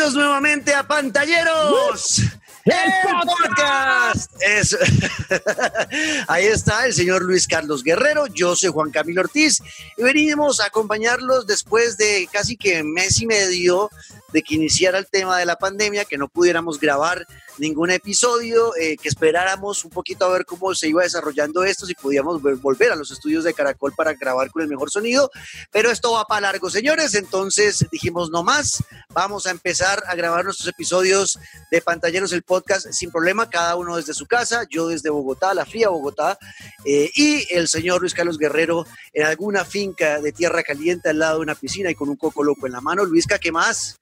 [0.00, 2.22] Bienvenidos nuevamente a Pantalleros.
[2.64, 4.32] El podcast.
[6.26, 9.62] Ahí está el señor Luis Carlos Guerrero, yo soy Juan Camilo Ortiz
[9.98, 13.90] y venimos a acompañarlos después de casi que mes y medio
[14.32, 17.26] de que iniciara el tema de la pandemia, que no pudiéramos grabar
[17.58, 21.94] ningún episodio, eh, que esperáramos un poquito a ver cómo se iba desarrollando esto, si
[21.94, 25.30] podíamos volver a los estudios de Caracol para grabar con el mejor sonido,
[25.70, 30.44] pero esto va para largo, señores, entonces dijimos no más, vamos a empezar a grabar
[30.44, 31.38] nuestros episodios
[31.70, 35.66] de Pantalleros el podcast sin problema, cada uno desde su casa, yo desde Bogotá, la
[35.66, 36.38] fría Bogotá,
[36.84, 41.36] eh, y el señor Luis Carlos Guerrero en alguna finca de tierra caliente al lado
[41.36, 43.04] de una piscina y con un coco loco en la mano.
[43.04, 44.00] Luisca, ¿qué más?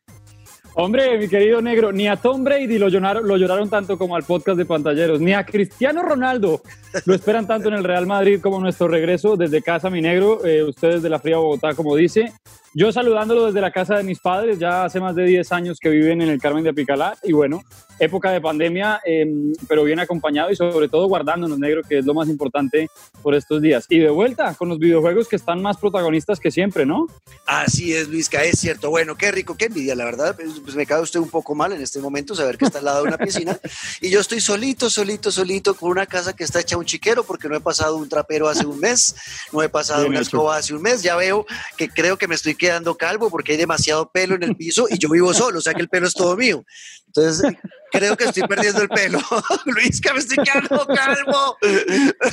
[0.74, 4.22] Hombre, mi querido negro, ni a Tom Brady lo lloraron, lo lloraron tanto como al
[4.22, 6.62] podcast de pantalleros, ni a Cristiano Ronaldo
[7.04, 10.44] lo esperan tanto en el Real Madrid como nuestro regreso desde casa, mi negro.
[10.44, 12.32] Eh, ustedes de la fría Bogotá, como dice.
[12.74, 15.88] Yo saludándolo desde la casa de mis padres, ya hace más de 10 años que
[15.88, 17.16] viven en el Carmen de Apicalá.
[17.22, 17.62] Y bueno,
[17.98, 22.14] época de pandemia, em, pero bien acompañado y sobre todo guardándonos, negro, que es lo
[22.14, 22.88] más importante
[23.22, 23.86] por estos días.
[23.88, 27.06] Y de vuelta con los videojuegos que están más protagonistas que siempre, ¿no?
[27.46, 28.90] Así es, Luisca, es cierto.
[28.90, 30.36] Bueno, qué rico, qué envidia, la verdad.
[30.36, 32.84] Pues, pues me cae usted un poco mal en este momento saber que está al
[32.84, 33.58] lado de una piscina.
[34.00, 37.48] y yo estoy solito, solito, solito, con una casa que está hecha un chiquero porque
[37.48, 39.16] no he pasado un trapero hace un mes,
[39.52, 41.02] no he pasado una escoba hace un mes.
[41.02, 42.67] Ya veo que creo que me estoy quedando
[42.98, 45.82] calvo porque hay demasiado pelo en el piso y yo vivo solo, o sea que
[45.82, 46.64] el pelo es todo mío.
[47.06, 47.56] Entonces,
[47.90, 49.18] creo que estoy perdiendo el pelo.
[49.66, 51.56] Luis, que me estoy quedando calvo.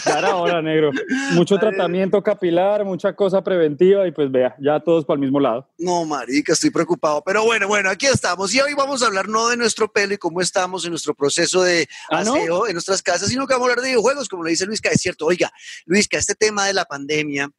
[0.04, 0.92] Claro, ahora, negro.
[1.32, 5.70] Mucho tratamiento capilar, mucha cosa preventiva y pues vea, ya todos para el mismo lado.
[5.78, 7.24] No, marica, estoy preocupado.
[7.26, 8.54] Pero bueno, bueno, aquí estamos.
[8.54, 11.64] Y hoy vamos a hablar no de nuestro pelo y cómo estamos en nuestro proceso
[11.64, 14.50] de ¿Ah, aseo en nuestras casas, sino que vamos a hablar de videojuegos, como lo
[14.50, 14.90] dice Luisca.
[14.90, 15.52] Es cierto, oiga,
[15.86, 17.50] Luisca, este tema de la pandemia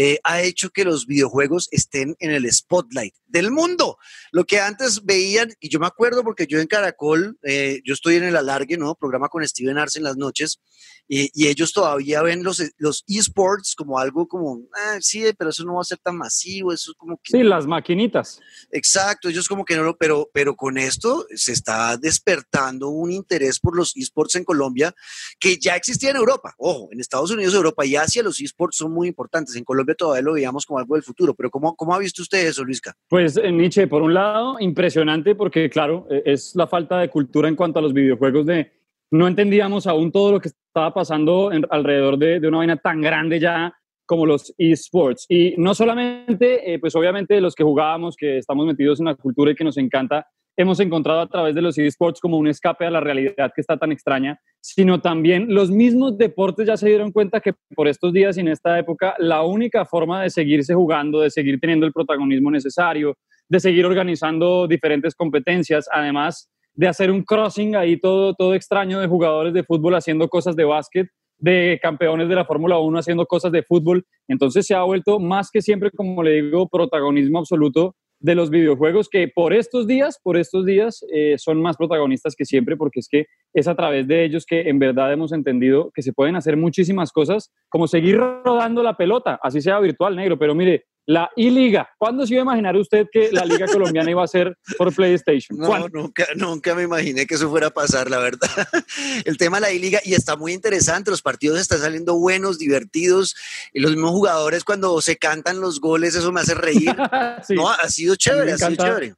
[0.00, 3.98] eh, ha hecho que los videojuegos estén en el spotlight del mundo.
[4.30, 8.14] Lo que antes veían, y yo me acuerdo porque yo en Caracol, eh, yo estoy
[8.14, 8.94] en el alargue, ¿no?
[8.94, 10.60] Programa con Steven Arce en las noches,
[11.08, 15.74] y, ellos todavía ven los, los esports como algo como, ah, sí, pero eso no
[15.74, 17.32] va a ser tan masivo, eso es como que...
[17.32, 18.40] Sí, las maquinitas.
[18.70, 23.74] Exacto, ellos como que no, pero, pero con esto se está despertando un interés por
[23.74, 24.94] los esports en Colombia
[25.40, 26.54] que ya existía en Europa.
[26.58, 29.56] Ojo, en Estados Unidos, Europa y Asia los esports son muy importantes.
[29.56, 32.46] En Colombia todavía lo veíamos como algo del futuro, pero ¿cómo, cómo ha visto usted
[32.46, 32.94] eso, Luisca?
[33.08, 37.48] Pues, eh, Nietzsche, por un lado, impresionante porque, claro, e, es la falta de cultura
[37.48, 38.77] en cuanto a los videojuegos de
[39.10, 43.72] no entendíamos aún todo lo que estaba pasando alrededor de, una vaina tan grande ya
[44.06, 45.26] como los esports.
[45.28, 49.50] Y no solamente, eh, pues obviamente los que jugábamos, que estamos metidos en la cultura
[49.50, 50.26] y que nos encanta,
[50.56, 53.76] hemos encontrado a través de los esports como un escape a la realidad que está
[53.76, 58.36] tan extraña, sino también los mismos deportes ya se dieron cuenta que por estos días
[58.36, 62.50] y en esta época la única forma de seguirse jugando, de seguir teniendo el protagonismo
[62.50, 63.16] necesario,
[63.48, 69.08] de seguir organizando diferentes competencias, además de hacer un crossing ahí todo, todo extraño de
[69.08, 73.50] jugadores de fútbol haciendo cosas de básquet, de campeones de la Fórmula 1 haciendo cosas
[73.50, 74.06] de fútbol.
[74.28, 79.08] Entonces se ha vuelto más que siempre, como le digo, protagonismo absoluto de los videojuegos
[79.08, 83.08] que por estos días, por estos días eh, son más protagonistas que siempre porque es
[83.08, 86.56] que es a través de ellos que en verdad hemos entendido que se pueden hacer
[86.56, 91.88] muchísimas cosas como seguir rodando la pelota, así sea virtual negro, pero mire, la I-Liga.
[91.96, 95.58] ¿Cuándo se iba a imaginar usted que la Liga Colombiana iba a ser por PlayStation?
[95.58, 98.46] No, nunca, nunca me imaginé que eso fuera a pasar, la verdad.
[99.24, 103.34] El tema de la I-Liga, y está muy interesante, los partidos están saliendo buenos, divertidos,
[103.72, 106.94] y los mismos jugadores cuando se cantan los goles, eso me hace reír.
[107.48, 109.14] No, ha sido chévere, ha sido chévere.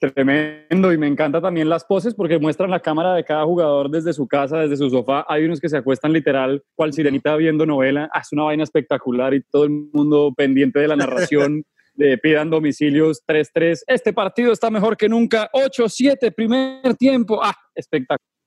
[0.00, 4.14] Tremendo y me encanta también las poses porque muestran la cámara de cada jugador desde
[4.14, 5.26] su casa, desde su sofá.
[5.28, 8.08] Hay unos que se acuestan literal cual sirenita viendo novela.
[8.14, 11.64] Ah, es una vaina espectacular y todo el mundo pendiente de la narración.
[11.94, 13.80] de pidan domicilios 3-3.
[13.86, 15.50] Este partido está mejor que nunca.
[15.52, 17.40] 8-7, primer tiempo.
[17.42, 18.39] Ah, espectacular.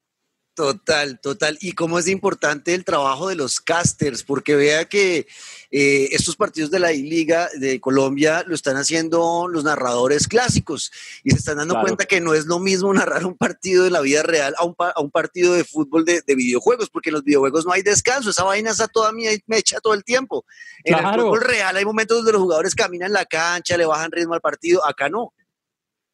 [0.55, 1.57] Total, total.
[1.61, 5.25] Y cómo es importante el trabajo de los casters, porque vea que
[5.71, 10.91] eh, estos partidos de la liga de Colombia lo están haciendo los narradores clásicos
[11.23, 14.01] y se están dando cuenta que no es lo mismo narrar un partido de la
[14.01, 17.65] vida real a un, a un partido de fútbol de, videojuegos, porque en los videojuegos
[17.65, 19.11] no hay descanso, esa vaina está toda
[19.47, 20.45] mecha todo el tiempo.
[20.83, 24.35] En el fútbol real hay momentos donde los jugadores caminan la cancha, le bajan ritmo
[24.35, 25.33] al partido, acá no.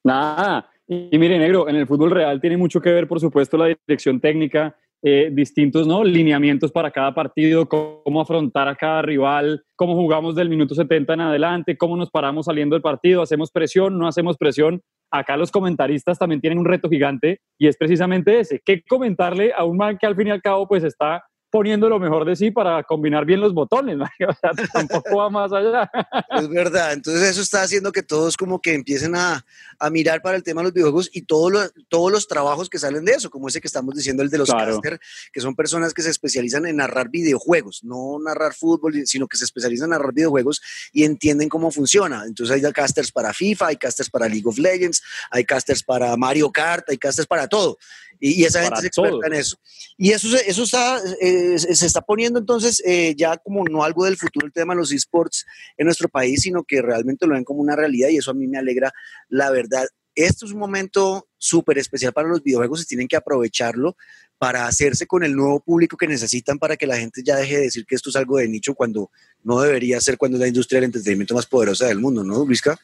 [0.01, 0.71] Nada.
[0.91, 4.19] Y, mire, negro, en el fútbol real tiene mucho que ver, por supuesto, la dirección
[4.19, 6.03] técnica, eh, distintos ¿no?
[6.03, 11.21] lineamientos para cada partido, cómo afrontar a cada rival, cómo jugamos del minuto 70 en
[11.21, 14.81] adelante, cómo nos paramos saliendo del partido, hacemos presión, no hacemos presión.
[15.12, 19.65] Acá los comentaristas también tienen un reto gigante y es precisamente ese, qué comentarle a
[19.65, 22.51] un man que al fin y al cabo pues está poniendo lo mejor de sí
[22.51, 23.97] para combinar bien los botones,
[24.27, 25.89] o sea, tampoco va más allá.
[26.31, 29.44] Es verdad, entonces eso está haciendo que todos como que empiecen a,
[29.79, 32.77] a mirar para el tema de los videojuegos y todos los, todos los trabajos que
[32.77, 34.99] salen de eso, como ese que estamos diciendo, el de los caster,
[35.31, 39.45] que son personas que se especializan en narrar videojuegos, no narrar fútbol, sino que se
[39.45, 40.61] especializan en narrar videojuegos
[40.91, 42.23] y entienden cómo funciona.
[42.25, 46.51] Entonces hay casters para FIFA, hay casters para League of Legends, hay casters para Mario
[46.51, 47.77] Kart, hay casters para todo.
[48.19, 49.57] Y, esa gente es experta en eso.
[49.97, 54.17] Y eso, eso está, eh, se está poniendo entonces eh, ya como no algo del
[54.17, 55.45] futuro el tema de los esports
[55.77, 58.47] en nuestro país, sino que realmente lo ven como una realidad y eso a mí
[58.47, 58.91] me alegra,
[59.29, 59.69] la verdad.
[60.16, 63.95] Esto es un momento súper especial para los videojuegos y tienen que aprovecharlo
[64.38, 67.63] para hacerse con el nuevo público que necesitan para que la gente ya deje de
[67.63, 69.12] decir que esto es algo de nicho cuando
[69.44, 72.80] no debería ser cuando es la industria del entretenimiento más poderosa del mundo, ¿no, Luisca?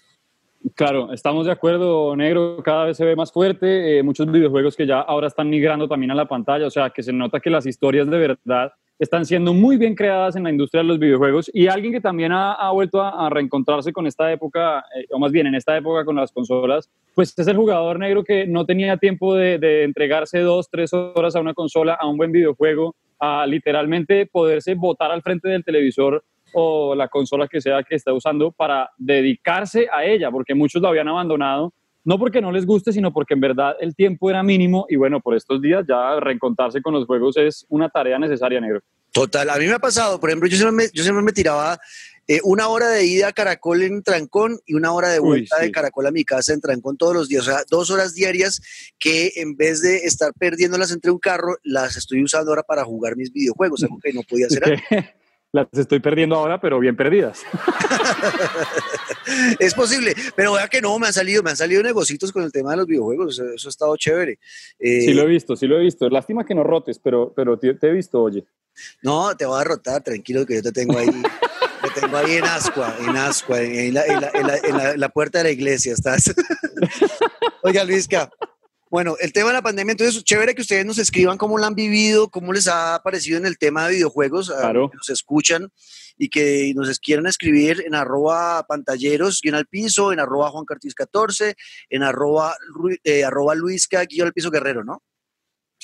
[0.73, 4.87] Claro, estamos de acuerdo, negro, cada vez se ve más fuerte, eh, muchos videojuegos que
[4.87, 7.67] ya ahora están migrando también a la pantalla, o sea, que se nota que las
[7.67, 11.67] historias de verdad están siendo muy bien creadas en la industria de los videojuegos y
[11.67, 15.53] alguien que también ha, vuelto a, reencontrarse con esta época, eh, o más bien en
[15.53, 19.59] esta época con las consolas, pues es el jugador negro que no tenía tiempo de,
[19.59, 24.73] de entregarse dos, tres horas a una consola, a un buen videojuego, a literalmente poderse
[24.73, 26.23] botar al frente del televisor
[26.57, 30.87] o la consola que sea que esté usando para dedicarse a ella, porque muchos la
[30.89, 31.73] habían abandonado,
[32.05, 35.19] no porque no les guste, sino porque en verdad el tiempo era mínimo y bueno,
[35.19, 38.79] por estos días ya reencontrarse con los juegos es una tarea necesaria, negro.
[39.11, 41.77] Total, a mí me ha pasado, por ejemplo, yo siempre me, yo siempre me tiraba
[42.27, 45.71] eh, una hora de ida a Caracol en Trancón y una hora de vuelta de
[45.71, 47.47] Caracol a mi casa en Trancón todos los días.
[47.47, 48.61] O sea, dos horas diarias
[48.97, 53.17] que en vez de estar perdiéndolas entre un carro, las estoy usando ahora para jugar
[53.17, 55.05] mis videojuegos, algo que no podía hacer antes.
[55.55, 57.43] Las estoy perdiendo ahora, pero bien perdidas.
[59.59, 62.51] es posible, pero vea que no, me han salido, me han salido negocios con el
[62.51, 64.37] tema de los videojuegos, eso ha estado chévere.
[64.77, 66.09] Eh, sí lo he visto, sí lo he visto.
[66.09, 68.45] Lástima que no rotes, pero, pero te, he visto, oye.
[69.01, 71.07] No, te voy a rotar, tranquilo que yo te tengo ahí.
[71.07, 75.93] te tengo ahí en Ascua, en Ascua, en la, en la puerta de la iglesia
[75.93, 76.35] estás.
[77.63, 78.29] Oiga, Luisca,
[78.95, 81.75] bueno, el tema de la pandemia, entonces, chévere que ustedes nos escriban cómo lo han
[81.75, 84.89] vivido, cómo les ha parecido en el tema de videojuegos, claro.
[84.89, 85.69] que nos escuchan
[86.17, 91.55] y que nos quieran escribir en arroba pantalleros, guion al piso, en arroba Juan 14,
[91.89, 92.55] en arroba,
[93.03, 95.03] eh, arroba Luisca, guion al piso guerrero, ¿no?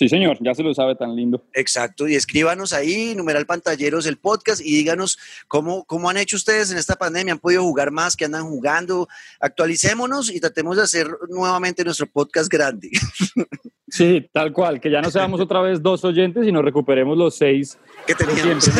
[0.01, 1.43] Sí, señor, ya se lo sabe tan lindo.
[1.53, 6.71] Exacto, y escríbanos ahí, numeral pantalleros el podcast y díganos cómo, cómo han hecho ustedes
[6.71, 9.07] en esta pandemia, han podido jugar más, que andan jugando,
[9.39, 12.89] actualicémonos y tratemos de hacer nuevamente nuestro podcast grande.
[13.87, 17.35] Sí, tal cual, que ya no seamos otra vez dos oyentes y nos recuperemos los
[17.35, 17.77] seis
[18.07, 18.71] que teníamos.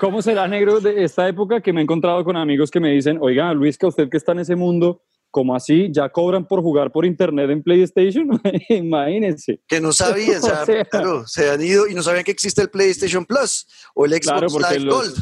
[0.00, 3.18] ¿Cómo, será, negro, de esta época que me he encontrado con amigos que me dicen,
[3.20, 5.88] oiga, Luis, que usted que está en ese mundo, ¿Cómo así?
[5.90, 8.28] ¿Ya cobran por jugar por internet en PlayStation?
[8.68, 9.60] Imagínense.
[9.66, 10.42] Que no sabían,
[10.90, 14.52] claro, se han ido y no sabían que existe el PlayStation Plus o el Xbox
[14.70, 15.14] Live Gold.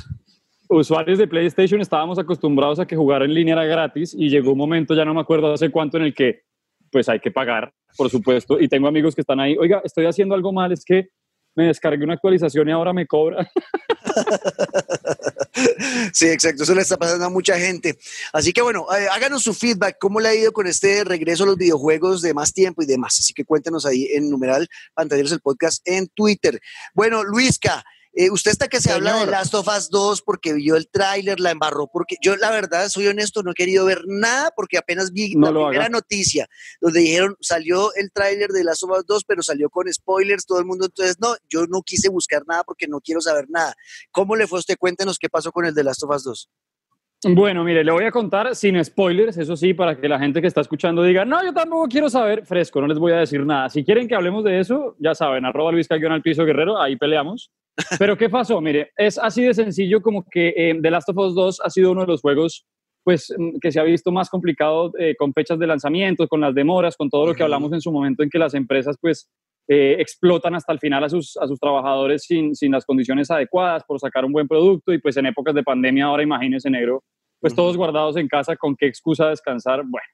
[0.68, 4.58] Usuarios de PlayStation estábamos acostumbrados a que jugar en línea era gratis y llegó un
[4.58, 6.42] momento, ya no me acuerdo hace cuánto, en el que
[6.90, 8.60] pues hay que pagar, por supuesto.
[8.60, 11.10] Y tengo amigos que están ahí, oiga, estoy haciendo algo mal, es que
[11.54, 13.48] me descargué una actualización y ahora me cobra.
[16.12, 17.98] Sí, exacto, eso le está pasando a mucha gente.
[18.32, 21.46] Así que bueno, eh, háganos su feedback, cómo le ha ido con este regreso a
[21.46, 23.18] los videojuegos de más tiempo y demás.
[23.18, 26.60] Así que cuéntenos ahí en numeral pantalleros el podcast en Twitter.
[26.94, 30.76] Bueno, Luisca, eh, usted está que se habla de Last of Us 2 porque vio
[30.76, 34.50] el tráiler, la embarró, porque yo la verdad, soy honesto, no he querido ver nada
[34.56, 36.48] porque apenas vi la primera noticia
[36.80, 40.58] donde dijeron, salió el tráiler de Last of Us 2, pero salió con spoilers, todo
[40.58, 43.74] el mundo, entonces no, yo no quise buscar nada porque no quiero saber nada.
[44.10, 44.76] ¿Cómo le fue a usted?
[44.78, 46.50] Cuéntenos qué pasó con el de Last of Us 2.
[47.22, 50.46] Bueno, mire, le voy a contar sin spoilers, eso sí, para que la gente que
[50.46, 53.68] está escuchando diga, no, yo tampoco quiero saber, fresco, no les voy a decir nada.
[53.68, 57.50] Si quieren que hablemos de eso, ya saben, arroba Luis al piso guerrero, ahí peleamos.
[57.98, 58.60] Pero ¿qué pasó?
[58.62, 61.92] Mire, es así de sencillo como que eh, The Last of Us 2 ha sido
[61.92, 62.64] uno de los juegos
[63.04, 66.54] pues, mm, que se ha visto más complicado eh, con fechas de lanzamiento, con las
[66.54, 69.28] demoras, con todo lo que hablamos en su momento en que las empresas pues
[69.72, 73.84] eh, explotan hasta el final a sus, a sus trabajadores sin, sin, las condiciones adecuadas
[73.84, 77.04] por sacar un buen producto y pues en épocas de pandemia ahora imagínense negro,
[77.38, 79.84] pues todos guardados en casa con qué excusa descansar.
[79.86, 80.08] Bueno,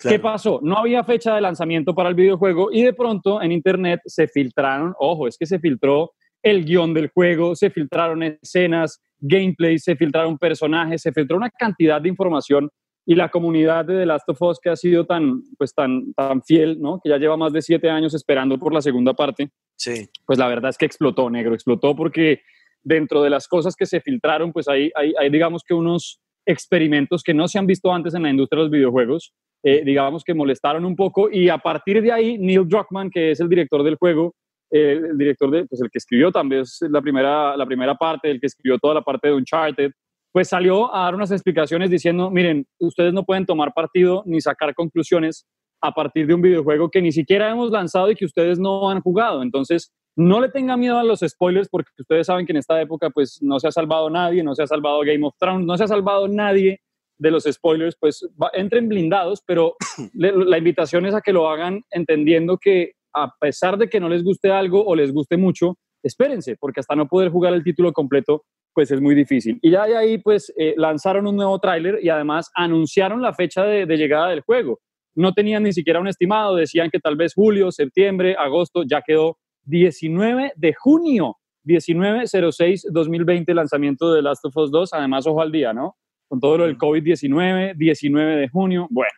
[0.00, 0.60] ¿qué pasó?
[0.62, 4.94] No había fecha de lanzamiento para el videojuego y de pronto en internet se filtraron,
[4.98, 10.38] ojo, es que se filtró el guion del juego, se filtraron escenas, gameplay, se filtraron
[10.38, 12.70] personajes, se filtró una cantidad de información
[13.04, 16.42] y la comunidad de The Last of Us que ha sido tan, pues, tan, tan
[16.42, 17.00] fiel, ¿no?
[17.02, 20.08] que ya lleva más de siete años esperando por la segunda parte, sí.
[20.24, 22.42] pues la verdad es que explotó, negro, explotó porque
[22.82, 27.22] dentro de las cosas que se filtraron, pues hay, hay, hay digamos que unos experimentos
[27.22, 29.32] que no se han visto antes en la industria de los videojuegos,
[29.64, 33.40] eh, digamos que molestaron un poco y a partir de ahí Neil Druckmann, que es
[33.40, 34.34] el director del juego,
[34.70, 38.30] eh, el director de, pues el que escribió también es la primera, la primera parte,
[38.30, 39.92] el que escribió toda la parte de Uncharted,
[40.32, 44.74] pues salió a dar unas explicaciones diciendo, miren, ustedes no pueden tomar partido ni sacar
[44.74, 45.46] conclusiones
[45.82, 49.00] a partir de un videojuego que ni siquiera hemos lanzado y que ustedes no han
[49.00, 49.42] jugado.
[49.42, 53.10] Entonces, no le tengan miedo a los spoilers porque ustedes saben que en esta época
[53.10, 55.84] pues no se ha salvado nadie, no se ha salvado Game of Thrones, no se
[55.84, 56.80] ha salvado nadie
[57.18, 59.76] de los spoilers, pues entren blindados, pero
[60.14, 64.24] la invitación es a que lo hagan entendiendo que a pesar de que no les
[64.24, 68.44] guste algo o les guste mucho, espérense, porque hasta no poder jugar el título completo,
[68.74, 69.58] pues es muy difícil.
[69.62, 73.64] Y ya de ahí, pues eh, lanzaron un nuevo tráiler y además anunciaron la fecha
[73.64, 74.80] de, llegada del juego.
[75.14, 79.36] No tenían ni siquiera un estimado, decían que tal vez julio, septiembre, agosto, ya quedó
[79.64, 85.96] 19 de junio, 19-06-2020, lanzamiento de Last of Us 2, además ojo al día, ¿no?
[86.28, 89.12] Con todo lo del COVID-19, 19 de junio, bueno.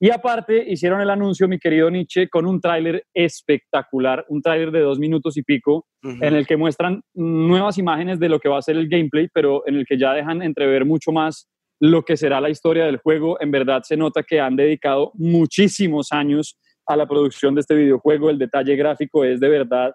[0.00, 4.80] Y aparte hicieron el anuncio, mi querido Nietzsche, con un tráiler espectacular, un tráiler de
[4.80, 8.62] dos minutos y pico, en el que muestran nuevas imágenes de lo que va a
[8.62, 11.48] ser el gameplay, pero en el que ya dejan entrever mucho más
[11.80, 13.40] lo que será la historia del juego.
[13.40, 18.30] En verdad se nota que han dedicado muchísimos años a la producción de este videojuego.
[18.30, 19.92] El detalle gráfico es de verdad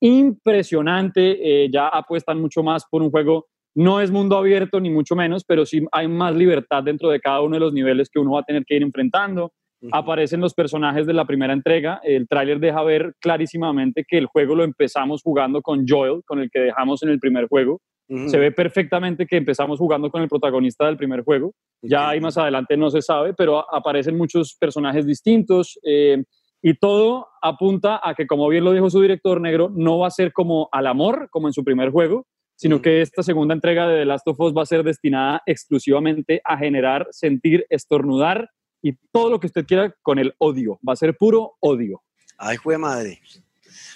[0.00, 1.64] impresionante.
[1.64, 5.44] Eh, ya apuestan mucho más por un juego no es mundo abierto ni mucho menos,
[5.44, 8.40] pero sí hay más libertad dentro de cada uno de los niveles que uno va
[8.40, 9.52] a tener que ir enfrentando.
[9.92, 12.00] Aparecen los personajes de la primera entrega.
[12.02, 16.50] El tráiler deja ver clarísimamente que el juego lo empezamos jugando con Joel, con el
[16.50, 17.82] que dejamos en el primer juego.
[18.26, 21.52] Se ve perfectamente que empezamos jugando con el protagonista del primer juego.
[21.82, 25.78] Ya ahí más adelante no se sabe, pero aparecen muchos personajes distintos.
[25.82, 26.22] Eh,
[26.62, 30.10] y todo apunta a que, como bien lo dijo su director negro, no va a
[30.10, 32.26] ser como al amor, como en su primer juego,
[32.64, 36.40] sino que esta segunda entrega de The Last of Us va a ser destinada exclusivamente
[36.42, 38.48] a generar, sentir, estornudar
[38.80, 40.80] y todo lo que usted quiera con el odio.
[40.88, 42.02] Va a ser puro odio.
[42.38, 43.20] Ay, fue madre.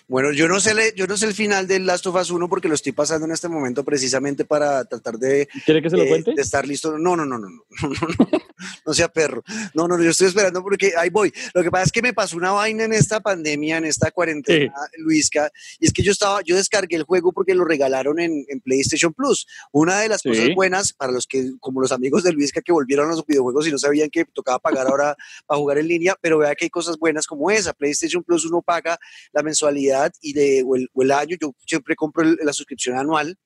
[0.06, 2.68] Bueno, yo no sé, yo no sé el final del Last of Us 1 porque
[2.68, 5.48] lo estoy pasando en este momento precisamente para tratar de.
[5.64, 6.32] ¿Quiere que se lo eh, cuente?
[6.34, 6.98] De estar listo.
[6.98, 8.28] No, no, no, no, no, no, no,
[8.86, 9.42] no sea perro.
[9.74, 11.32] No, no, yo estoy esperando porque ahí voy.
[11.54, 14.74] Lo que pasa es que me pasó una vaina en esta pandemia, en esta cuarentena,
[14.98, 19.12] Luisca, y es que yo estaba, yo descargué el juego porque lo regalaron en, PlayStation
[19.12, 19.46] Plus.
[19.72, 23.06] Una de las cosas buenas para los que, como los amigos de Luisca que volvieron
[23.06, 25.16] a los videojuegos y no sabían que tocaba pagar ahora
[25.46, 27.72] para jugar en línea, pero vea que hay cosas buenas como esa.
[27.72, 28.98] PlayStation Plus uno paga
[29.32, 33.36] la mensualidad y de o el, año, yo siempre compro la suscripción anual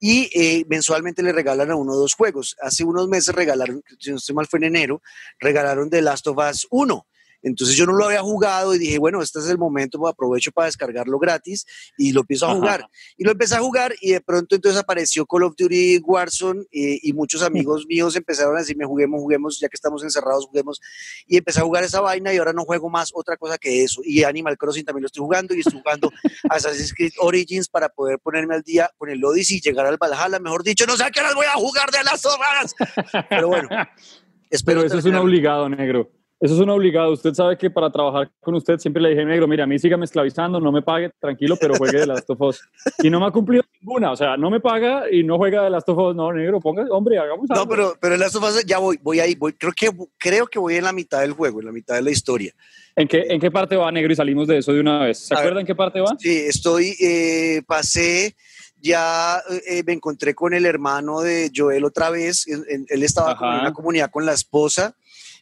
[0.00, 2.56] y eh, mensualmente le regalan a uno o dos juegos.
[2.62, 5.02] Hace unos meses regalaron, si no estoy mal fue en enero,
[5.38, 7.06] regalaron The Last of Us 1
[7.42, 10.50] entonces yo no lo había jugado y dije, bueno, este es el momento, pues, aprovecho
[10.52, 11.64] para descargarlo gratis
[11.96, 12.86] y lo empiezo a jugar.
[13.16, 16.98] Y lo empecé a jugar y de pronto entonces apareció Call of Duty Warzone eh,
[17.02, 20.80] y muchos amigos míos empezaron a decirme, juguemos, juguemos, ya que estamos encerrados, juguemos.
[21.26, 24.00] Y empecé a jugar esa vaina y ahora no juego más otra cosa que eso.
[24.04, 26.10] Y Animal Crossing también lo estoy jugando y estoy jugando
[26.50, 30.38] Assassin's Creed Origins para poder ponerme al día con el Odyssey y llegar al Valhalla,
[30.38, 32.74] mejor dicho, no sé a qué horas voy a jugar de las horas.
[33.28, 33.68] Pero bueno.
[34.50, 36.10] Espero Pero eso es un obligado, negro.
[36.40, 37.12] Eso es un obligado.
[37.12, 40.04] Usted sabe que para trabajar con usted siempre le dije, negro, mira, a mí sígame
[40.04, 42.60] esclavizando, no me pague, tranquilo, pero juegue de Last of Us.
[43.02, 44.12] Y no me ha cumplido ninguna.
[44.12, 46.14] O sea, no me paga y no juega de Last of Us.
[46.14, 47.64] No, negro, ponga, hombre, hagamos algo.
[47.64, 49.34] No, pero, pero Last of Us ya voy, voy ahí.
[49.34, 52.02] Voy, creo, que, creo que voy en la mitad del juego, en la mitad de
[52.02, 52.52] la historia.
[52.94, 54.12] ¿En qué, ¿En qué parte va, negro?
[54.12, 55.18] Y salimos de eso de una vez.
[55.26, 56.14] ¿Se acuerda en qué parte va?
[56.18, 58.36] Sí, estoy, eh, pasé
[58.80, 63.72] ya eh, me encontré con el hermano de Joel otra vez, él, estaba con una
[63.72, 64.94] comunidad con la esposa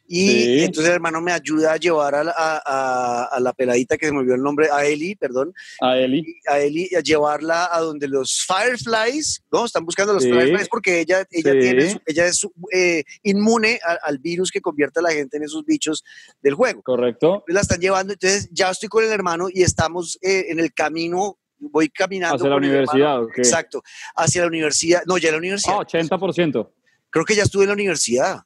[0.09, 4.13] y entonces el hermano me ayuda a llevar a, a, a, la peladita que se
[4.13, 5.53] me olvidó el nombre, a Eli, perdón.
[5.81, 6.25] A Eli.
[6.49, 9.65] A Eli, a llevarla a donde los Fireflies, ¿no?
[9.65, 14.61] Están buscando los Fireflies porque ella, ella, tiene ella es eh, inmune al virus que
[14.61, 16.05] convierte a la gente en esos bichos
[16.43, 16.83] del juego.
[16.83, 17.45] Correcto.
[17.49, 21.39] La están llevando, entonces ya estoy con el hermano y estamos eh, en el camino
[21.59, 22.37] voy caminando.
[22.37, 23.83] Hacia la universidad, Exacto,
[24.15, 25.03] hacia la universidad.
[25.07, 25.77] No, ya la universidad.
[25.81, 26.71] Ah, 80%.
[27.11, 28.41] Creo que ya estuve en la universidad.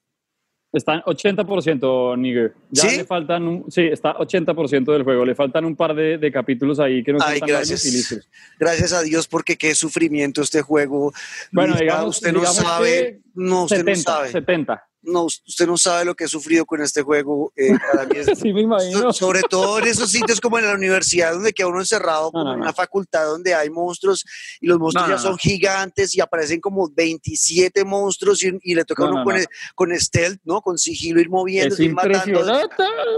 [0.72, 2.54] Está en 80%, Nigger.
[2.70, 2.96] Ya ¿Sí?
[2.98, 5.24] le faltan, sí, está 80% del juego.
[5.24, 8.28] Le faltan un par de, de capítulos ahí que no Ay, gracias.
[8.58, 11.12] Gracias a Dios porque qué sufrimiento este juego.
[11.50, 14.30] Bueno, digamos, usted no sabe, no, usted 70, no sabe.
[14.30, 17.52] 70 no, usted no sabe lo que he sufrido con este juego.
[17.57, 19.12] Eh, para mí sí, me imagino.
[19.12, 22.61] sobre todo en esos sitios como en la universidad, donde queda uno encerrado, como en
[22.61, 24.25] una facultad donde hay monstruos
[24.61, 29.11] y los monstruos ya son gigantes y aparecen como 27 monstruos y, le toca a
[29.11, 29.37] uno con,
[29.75, 30.61] con, stealth, ¿no?
[30.61, 32.45] Con sigilo ir moviendo, ir matando.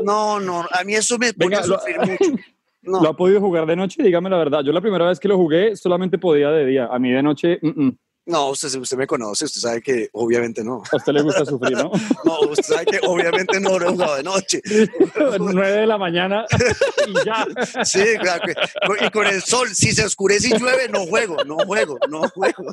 [0.03, 2.43] No, no, a mí eso me pone a sufrir mucho.
[2.85, 3.01] No.
[3.01, 4.03] ¿Lo ha podido jugar de noche?
[4.03, 4.65] Dígame la verdad.
[4.65, 6.89] Yo la primera vez que lo jugué solamente podía de día.
[6.91, 7.99] A mí de noche, mm, mm.
[8.25, 10.83] No, usted, usted me conoce, usted sabe que obviamente no.
[10.93, 11.91] A usted le gusta sufrir, ¿no?
[12.25, 14.61] no, usted sabe que obviamente no, no jugado de noche.
[15.41, 16.45] 9 de la mañana
[17.09, 17.85] y ya.
[17.85, 18.45] Sí, claro.
[19.01, 22.73] Y con el sol, si se oscurece y llueve, no juego, no juego, no juego.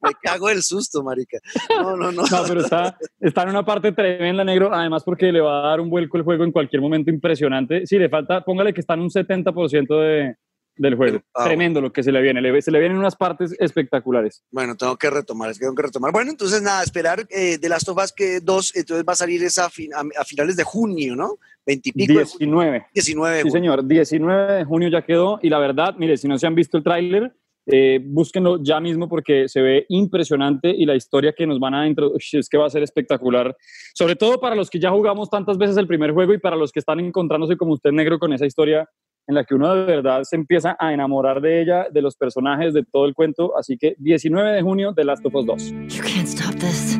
[0.00, 1.38] Me cago del susto, marica.
[1.68, 2.22] No, no, no.
[2.22, 5.80] No, pero está, está en una parte tremenda, negro, además porque le va a dar
[5.80, 7.86] un vuelco el juego en cualquier momento impresionante.
[7.86, 10.36] Sí, le falta, póngale que está en un 70% de,
[10.76, 11.20] del juego.
[11.34, 12.62] Ah, Tremendo lo que se le viene.
[12.62, 14.42] se le vienen unas partes espectaculares.
[14.50, 16.12] Bueno, tengo que retomar, es que tengo que retomar.
[16.12, 19.42] Bueno, entonces nada, esperar eh, de Last of Us que 2, entonces va a salir
[19.42, 21.38] esa a, finales de junio, ¿no?
[21.66, 22.12] 20 y pico.
[22.14, 22.86] 19.
[22.94, 23.86] 19 Sí, señor.
[23.86, 25.38] 19 de junio ya quedó.
[25.42, 27.32] Y la verdad, mire, si no se han visto el tráiler,
[27.66, 31.86] eh, búsquenlo ya mismo porque se ve impresionante y la historia que nos van a
[31.86, 33.56] introducir es que va a ser espectacular.
[33.94, 36.72] Sobre todo para los que ya jugamos tantas veces el primer juego y para los
[36.72, 38.88] que están encontrándose como usted negro con esa historia
[39.26, 42.74] en la que uno de verdad se empieza a enamorar de ella, de los personajes,
[42.74, 43.56] de todo el cuento.
[43.56, 45.70] Así que 19 de junio de Last of Us 2.
[45.88, 46.98] You can't stop this.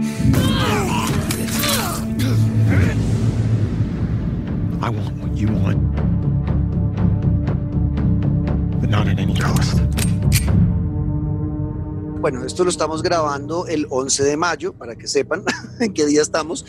[4.85, 5.79] I want what you want,
[8.81, 9.81] but not at any cost.
[12.23, 15.43] Bueno, esto lo estamos grabando el 11 de mayo, para que sepan
[15.81, 16.64] en qué día estamos.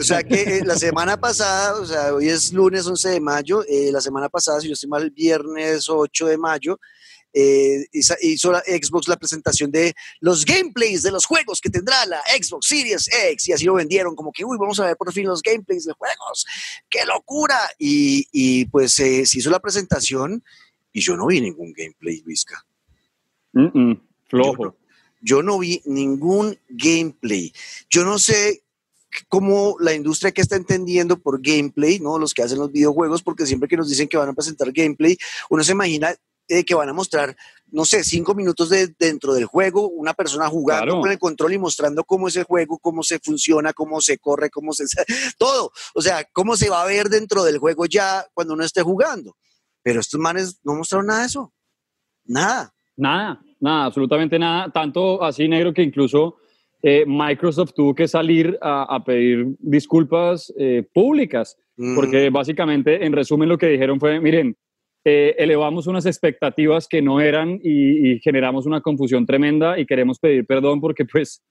[0.00, 3.64] o sea que eh, la semana pasada, o sea, hoy es lunes 11 de mayo,
[3.68, 6.80] eh, la semana pasada, si yo estoy mal, el viernes 8 de mayo,
[7.32, 12.20] eh, hizo la Xbox la presentación de los gameplays de los juegos que tendrá la
[12.22, 15.28] Xbox Series X y así lo vendieron como que, uy, vamos a ver por fin
[15.28, 16.44] los gameplays de juegos,
[16.90, 17.60] qué locura.
[17.78, 20.42] Y, y pues se hizo la presentación
[20.92, 22.66] y yo no vi ningún gameplay, Vizca.
[24.28, 24.85] flojo yo no
[25.58, 27.52] vi ningún gameplay.
[27.90, 28.62] Yo no sé
[29.28, 32.18] cómo la industria que está entendiendo por gameplay, ¿no?
[32.18, 35.16] Los que hacen los videojuegos, porque siempre que nos dicen que van a presentar gameplay,
[35.50, 36.14] uno se imagina
[36.48, 37.36] eh, que van a mostrar,
[37.72, 41.58] no sé, cinco minutos de, dentro del juego, una persona jugando con el control y
[41.58, 44.84] mostrando cómo es el juego, cómo se funciona, cómo se corre, cómo se...
[45.38, 45.72] todo.
[45.94, 49.36] O sea, cómo se va a ver dentro del juego ya cuando uno esté jugando.
[49.82, 51.52] Pero estos manes no mostraron nada de eso.
[52.24, 52.72] Nada.
[52.96, 53.40] Nada.
[53.60, 54.70] Nada, absolutamente nada.
[54.70, 56.36] Tanto así negro que incluso
[56.82, 61.56] eh, Microsoft tuvo que salir a, pedir disculpas eh, públicas,
[61.94, 64.56] porque básicamente, en resumen, lo que dijeron fue, miren,
[65.04, 70.46] eh, elevamos unas expectativas que no eran y, generamos una confusión tremenda y queremos pedir
[70.46, 71.42] perdón porque pues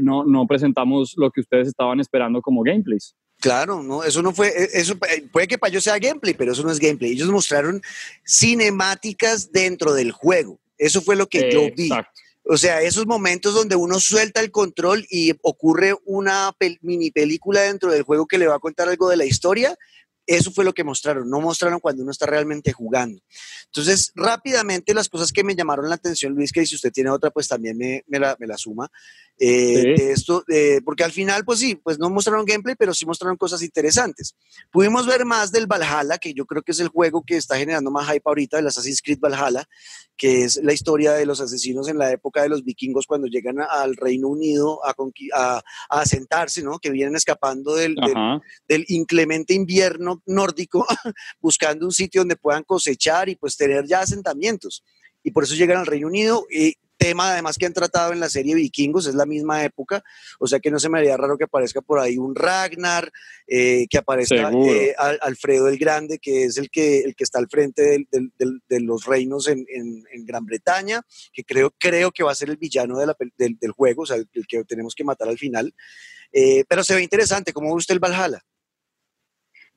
[0.00, 3.14] no, no presentamos lo que ustedes estaban esperando como gameplays.
[3.40, 4.94] Claro, no, eso no fue, eso
[5.30, 7.12] puede que para ellos sea gameplay, pero eso no es gameplay.
[7.12, 7.82] Ellos mostraron
[8.26, 10.58] cinemáticas dentro del juego.
[10.78, 11.90] Eso fue lo que yo vi.
[12.48, 17.90] O sea, esos momentos donde uno suelta el control y ocurre una mini película dentro
[17.90, 19.76] del juego que le va a contar algo de la historia,
[20.26, 23.20] eso fue lo que mostraron, no mostraron cuando uno está realmente jugando.
[23.66, 27.30] Entonces, rápidamente las cosas que me llamaron la atención, Luis, que si usted tiene otra,
[27.30, 28.90] pues también me, la, me la, suma.
[29.38, 33.36] Eh, esto, eh, porque al final, pues sí, pues no mostraron gameplay, pero sí mostraron
[33.36, 34.34] cosas interesantes.
[34.70, 37.90] Pudimos ver más del Valhalla, que yo creo que es el juego que está generando
[37.90, 39.68] más hype ahorita, el Assassin's Creed Valhalla,
[40.16, 43.56] que es la historia de los asesinos en la época de los vikingos cuando llegan
[43.60, 44.94] al Reino Unido a,
[45.34, 46.78] a, a asentarse, ¿no?
[46.78, 47.94] Que vienen escapando del,
[48.66, 50.86] del, inclemente invierno nórdico,
[51.40, 54.82] buscando un sitio donde puedan cosechar y pues tener ya asentamientos.
[55.22, 58.28] Y por eso llegan al Reino Unido y tema además que han tratado en la
[58.28, 60.02] serie Vikingos, es la misma época,
[60.38, 63.12] o sea que no se me haría raro que aparezca por ahí un Ragnar,
[63.46, 67.48] eh, que aparezca eh, Alfredo el Grande, que es el que, el que está al
[67.48, 69.66] frente de los reinos en,
[70.26, 74.16] Gran Bretaña, que creo, creo que va a ser el villano del, juego, o sea,
[74.16, 75.72] el, que tenemos que matar al final.
[76.32, 78.42] Eh, pero se ve interesante, ¿cómo ve usted el Valhalla?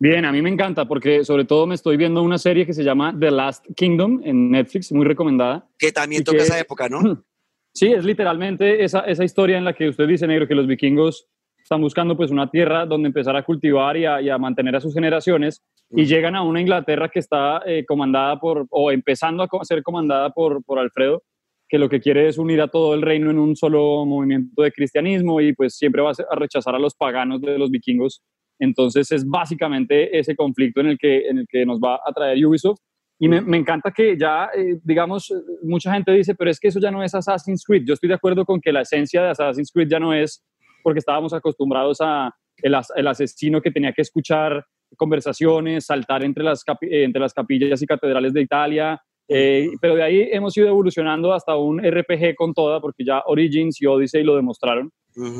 [0.01, 2.85] Bien, a mí me encanta porque sobre todo me estoy viendo una serie que se
[2.85, 5.67] llama The Last Kingdom en Netflix, muy recomendada.
[5.77, 6.99] Que también toca esa época, ¿no?
[7.71, 11.27] Sí, es literalmente esa, esa historia en la que usted dice, negro, que los vikingos
[11.61, 15.61] están buscando pues una tierra donde empezar a cultivar y a, mantener a sus generaciones
[15.91, 20.31] y llegan a una Inglaterra que está eh, comandada por, o empezando a ser comandada
[20.31, 21.21] por, por Alfredo,
[21.69, 24.71] que lo que quiere es unir a todo el reino en un solo movimiento de
[24.71, 28.23] cristianismo y pues siempre va a rechazar a los paganos de los vikingos
[28.59, 32.45] entonces es básicamente ese conflicto en el que, en el que nos va a traer
[32.45, 32.79] Ubisoft.
[33.21, 36.89] Y me, encanta que ya, eh, digamos, mucha gente dice, pero es que eso ya
[36.89, 37.83] no es Assassin's Creed.
[37.85, 40.41] Yo estoy de acuerdo con que la esencia de Assassin's Creed ya no es
[40.81, 46.63] porque estábamos acostumbrados a el, el asesino que tenía que escuchar conversaciones, saltar entre las,
[46.81, 51.33] eh, entre las capillas y catedrales de Italia, eh, pero de ahí hemos ido evolucionando
[51.33, 54.91] hasta un RPG con toda, porque ya Origins y Odyssey lo demostraron.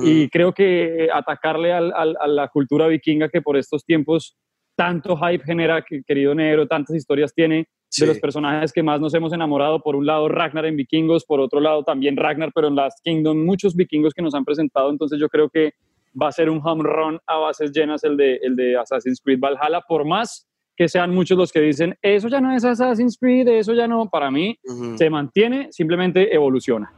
[0.04, 4.38] Y creo que atacarle al, a la cultura vikinga que por estos tiempos
[4.80, 9.34] tanto hype genera, querido negro, tantas historias tiene, de los personajes que más nos hemos
[9.34, 9.82] enamorado.
[9.82, 13.44] Por un lado, Ragnar en Vikingos, por otro lado, también Ragnar, pero en Last Kingdom,
[13.44, 14.90] muchos vikingos que nos han presentado.
[14.90, 15.74] Entonces, yo creo que
[16.20, 19.40] va a ser un home run a bases llenas el de, el de Assassin's Creed
[19.40, 23.50] Valhalla, por más que sean muchos los que dicen, eso ya no es Assassin's Creed,
[23.50, 24.58] eso ya no, para mí
[24.96, 26.94] se mantiene, simplemente evoluciona.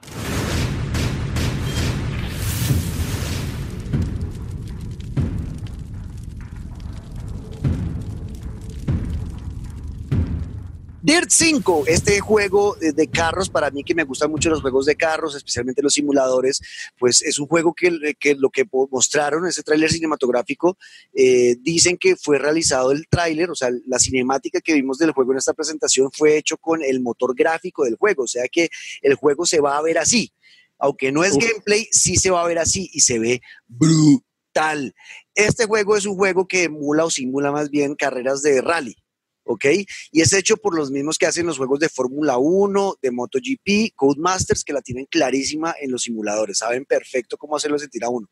[11.12, 14.96] Dirt 5, este juego de carros, para mí que me gustan mucho los juegos de
[14.96, 16.62] carros, especialmente los simuladores,
[16.98, 17.92] pues es un juego que,
[18.38, 20.78] lo que mostraron, ese tráiler cinematográfico,
[21.14, 25.34] eh, dicen que fue realizado el tráiler, o sea, la cinemática que vimos del juego
[25.34, 28.70] en esta presentación fue hecho con el motor gráfico del juego, o sea que
[29.02, 30.32] el juego se va a ver así.
[30.80, 34.96] Aunque no es gameplay, sí se va a ver así y se ve brutal.
[35.36, 38.96] Este juego es un juego que emula o simula más bien carreras de rally.
[39.44, 39.66] ¿Ok?
[40.12, 43.96] Y es hecho por los mismos que hacen los juegos de Fórmula 1, de MotoGP,
[43.96, 48.30] Codemasters, que la tienen clarísima en los simuladores, saben perfecto cómo hacerlo sentir a uno.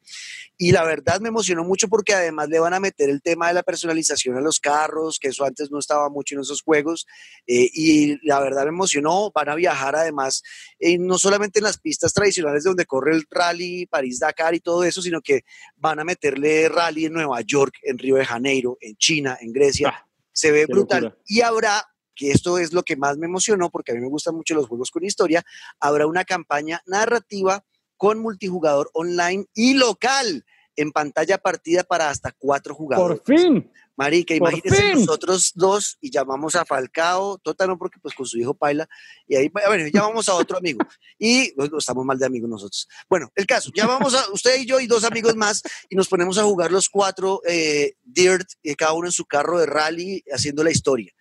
[0.57, 3.53] Y la verdad me emocionó mucho porque además le van a meter el tema de
[3.53, 7.05] la personalización a los carros, que eso antes no estaba mucho en esos juegos,
[7.47, 10.43] eh, y la verdad me emocionó, van a viajar además
[10.79, 15.01] eh, no solamente en las pistas tradicionales donde corre el rally, París-Dakar y todo eso,
[15.01, 15.41] sino que
[15.75, 19.93] van a meterle rally en Nueva York, en Río de Janeiro, en China, en Grecia.
[19.95, 20.08] Ah
[20.39, 21.17] se ve brutal.
[21.25, 21.83] Y habrá,
[22.15, 24.67] que esto es lo que más me emocionó, porque a mí me gustan mucho los
[24.67, 25.43] juegos con historia,
[25.81, 27.65] habrá una campaña narrativa
[27.97, 30.45] con multijugador online y local
[30.81, 33.19] en pantalla partida para hasta cuatro jugadores.
[33.19, 33.69] Por fin.
[33.97, 38.87] Marica, imagínense nosotros dos y llamamos a Falcao, total porque pues con su hijo Paila,
[39.27, 40.79] y ahí, bueno, llamamos a otro amigo.
[41.21, 42.87] Y bueno, estamos mal de amigos nosotros.
[43.09, 46.37] Bueno, el caso, llamamos a usted y yo y dos amigos más y nos ponemos
[46.37, 50.63] a jugar los cuatro eh, Dirt, eh, cada uno en su carro de rally, haciendo
[50.63, 51.11] la historia.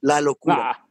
[0.00, 0.70] La locura.
[0.70, 0.86] Ah,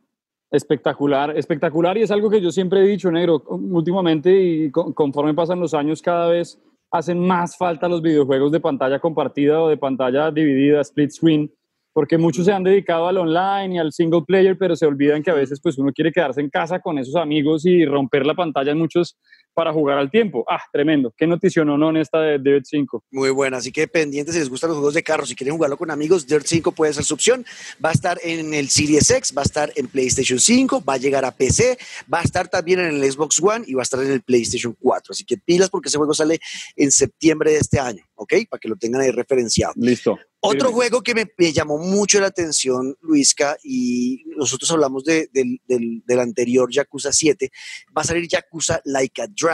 [0.51, 5.61] espectacular, espectacular y es algo que yo siempre he dicho, negro, últimamente y conforme pasan
[5.61, 6.59] los años cada vez
[6.91, 11.52] hacen más falta los videojuegos de pantalla compartida o de pantalla dividida, split screen,
[11.93, 15.32] porque muchos se han dedicado al online y al single player, pero se olvidan que
[15.32, 18.71] a veces pues uno quiere quedarse en casa con esos amigos y romper la pantalla
[18.71, 19.17] en muchos
[19.57, 20.45] para jugar al tiempo.
[20.47, 21.11] Ah, tremendo.
[21.17, 23.05] Qué notición no en esta de Dirt 5.
[23.09, 25.75] Muy buena, así que pendientes si les gustan los juegos de carros, si quieren jugarlo
[25.77, 27.43] con amigos, Dirt 5 puede ser su opción.
[27.83, 30.97] Va a estar en el Series X, va a estar en PlayStation 5, va a
[30.97, 31.75] llegar a PC,
[32.13, 34.77] va a estar también en el Xbox One y va a estar en el PlayStation
[34.79, 35.11] 4.
[35.11, 36.39] Así que pilas porque ese juego sale
[36.75, 38.33] en septiembre de este año, ¿ok?
[38.47, 39.73] Para que lo tengan ahí referenciado.
[39.75, 40.19] Listo.
[40.39, 46.69] Otro juego que me, llamó mucho la atención, Luisca, y nosotros hablamos del, del, anterior
[46.71, 47.51] Yakuza 7,
[47.95, 49.46] va a salir Yakuza Like a Dragon.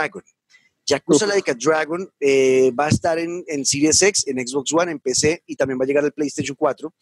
[0.86, 4.92] Yakuza Like a Dragon eh, va a estar en, en, Series X, en Xbox One,
[4.92, 6.92] en PC y también va a llegar al PlayStation 4.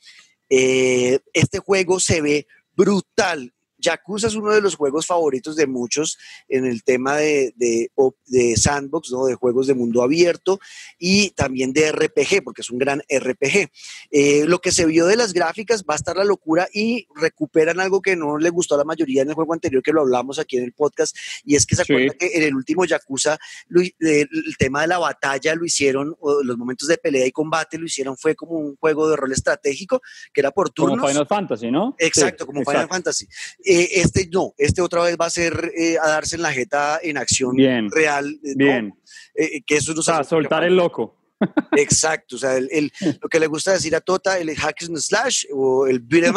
[0.48, 3.52] Eh, este juego se ve brutal.
[3.83, 6.18] Yakuza es uno de los juegos favoritos de muchos
[6.49, 9.27] en el tema de, de, sandbox, ¿no?
[9.27, 10.61] de juegos de mundo abierto
[10.99, 13.68] y también de RPG, porque es un gran RPG.
[14.11, 17.81] Eh, lo que se vio de las gráficas va a estar la locura y recuperan
[17.81, 20.38] algo que no le gustó a la mayoría en el juego anterior, que lo hablamos
[20.38, 23.38] aquí en el podcast, y es que se acuerda que en el último Yakuza
[23.71, 28.16] el tema de la batalla lo hicieron, los momentos de pelea y combate lo hicieron,
[28.16, 30.01] fue como un juego de rol estratégico,
[30.33, 30.99] que era por turnos.
[30.99, 31.95] Como Final Fantasy, ¿no?
[31.99, 33.27] Exacto, como Final Fantasy.
[33.74, 37.00] Eh, este no, este otra vez va a ser eh, a darse en la jeta
[37.02, 38.38] en acción real.
[38.44, 38.92] Eh, bien.
[39.66, 41.21] que eso nos a soltar el loco.
[41.76, 45.44] Exacto, o sea, el, lo que le gusta decir a Tota, el hack and slash
[45.52, 46.35] o el beat'em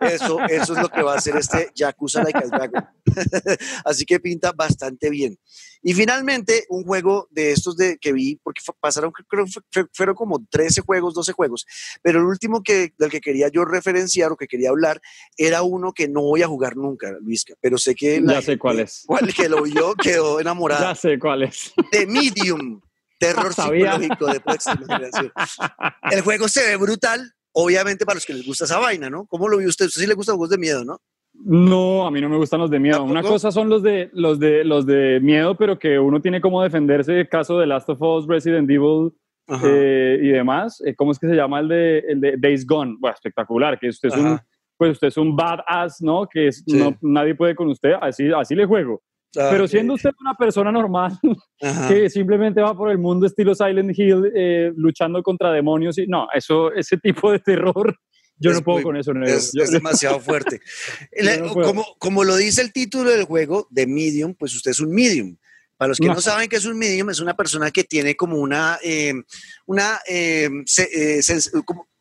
[0.00, 2.84] eso, eso es lo que va a hacer este Yakuza Like a Dragon.
[3.84, 5.38] Así que pinta bastante bien.
[5.86, 10.44] Y finalmente, un juego de estos de, que vi, porque pasaron, creo que fueron como
[10.50, 11.66] 13 juegos, 12 juegos,
[12.02, 15.02] pero el último que, del que quería yo referenciar o que quería hablar
[15.36, 18.22] era uno que no voy a jugar nunca, Luisca, pero sé que...
[18.26, 19.04] Ya sé cuál es.
[19.06, 20.84] Cuál que lo vio quedó enamorado.
[20.84, 21.74] Ya sé cuál es.
[21.90, 22.80] The Medium.
[23.26, 25.32] Terror psicológico de próxima generación.
[26.10, 29.26] El juego se ve brutal, obviamente para los que les gusta esa vaina, ¿no?
[29.26, 29.86] ¿Cómo lo vio usted?
[29.86, 31.00] Usted sí le gustan los juegos de miedo, ¿no?
[31.32, 33.02] No, a mí no me gustan los de miedo.
[33.02, 36.62] Una cosa son los de, los, de, los de miedo, pero que uno tiene como
[36.62, 39.12] defenderse, caso de Last of Us, Resident Evil
[39.64, 40.80] eh, y demás.
[40.86, 42.96] Eh, ¿Cómo es que se llama el de, el de Days Gone?
[43.00, 44.38] Bueno, espectacular, que usted es un
[44.76, 46.26] pues usted es un badass, ¿no?
[46.28, 49.02] Que es, no, nadie puede con usted, así, así le juego.
[49.34, 51.18] Pero siendo usted una persona normal
[51.88, 56.28] que simplemente va por el mundo estilo Silent Hill eh, luchando contra demonios, y, no,
[56.32, 57.94] eso, ese tipo de terror
[58.38, 59.12] yo no puedo con eso.
[59.24, 60.60] Es, demasiado fuerte.
[61.52, 65.36] como, como, lo dice el título del juego, de Medium, pues usted es un Medium.
[65.76, 68.36] Para los que no, saben qué es un medium, es una persona que tiene como
[68.36, 69.14] una, eh,
[69.66, 71.20] una eh, eh,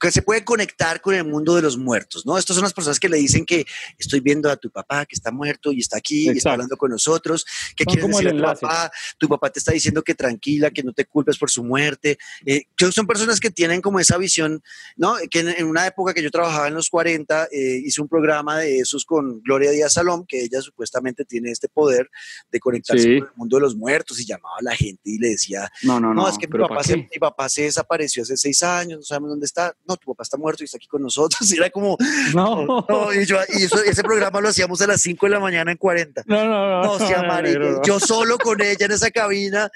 [0.03, 2.37] que se puede conectar con el mundo de los muertos, ¿no?
[2.37, 3.65] Estas son las personas que le dicen que
[3.97, 6.91] estoy viendo a tu papá que está muerto y está aquí y está hablando con
[6.91, 10.83] nosotros, que quieres decir a tu papá, tu papá te está diciendo que tranquila, que
[10.83, 12.17] no te culpes por su muerte.
[12.45, 14.61] Eh, son personas que tienen como esa visión,
[14.97, 15.15] ¿no?
[15.31, 18.79] Que en, una época que yo trabajaba en los 40, eh, hice un programa de
[18.79, 22.09] esos con Gloria Díaz Salom, que ella supuestamente tiene este poder
[22.51, 25.29] de conectarse con el mundo de los muertos y llamaba a la gente y le
[25.29, 28.61] decía, no, no, no, es que mi papá, se, mi papá se desapareció hace seis
[28.61, 29.75] años, no sabemos dónde está.
[29.87, 31.39] No, tu papá está muerto y está aquí con nosotros.
[31.53, 31.97] Y era como,
[32.33, 35.77] no, y, yo, y ese programa lo hacíamos a las 5 de la mañana en
[35.77, 36.23] 40.
[36.25, 36.97] No, no, no.
[36.99, 39.69] no, yo solo con ella en esa cabina.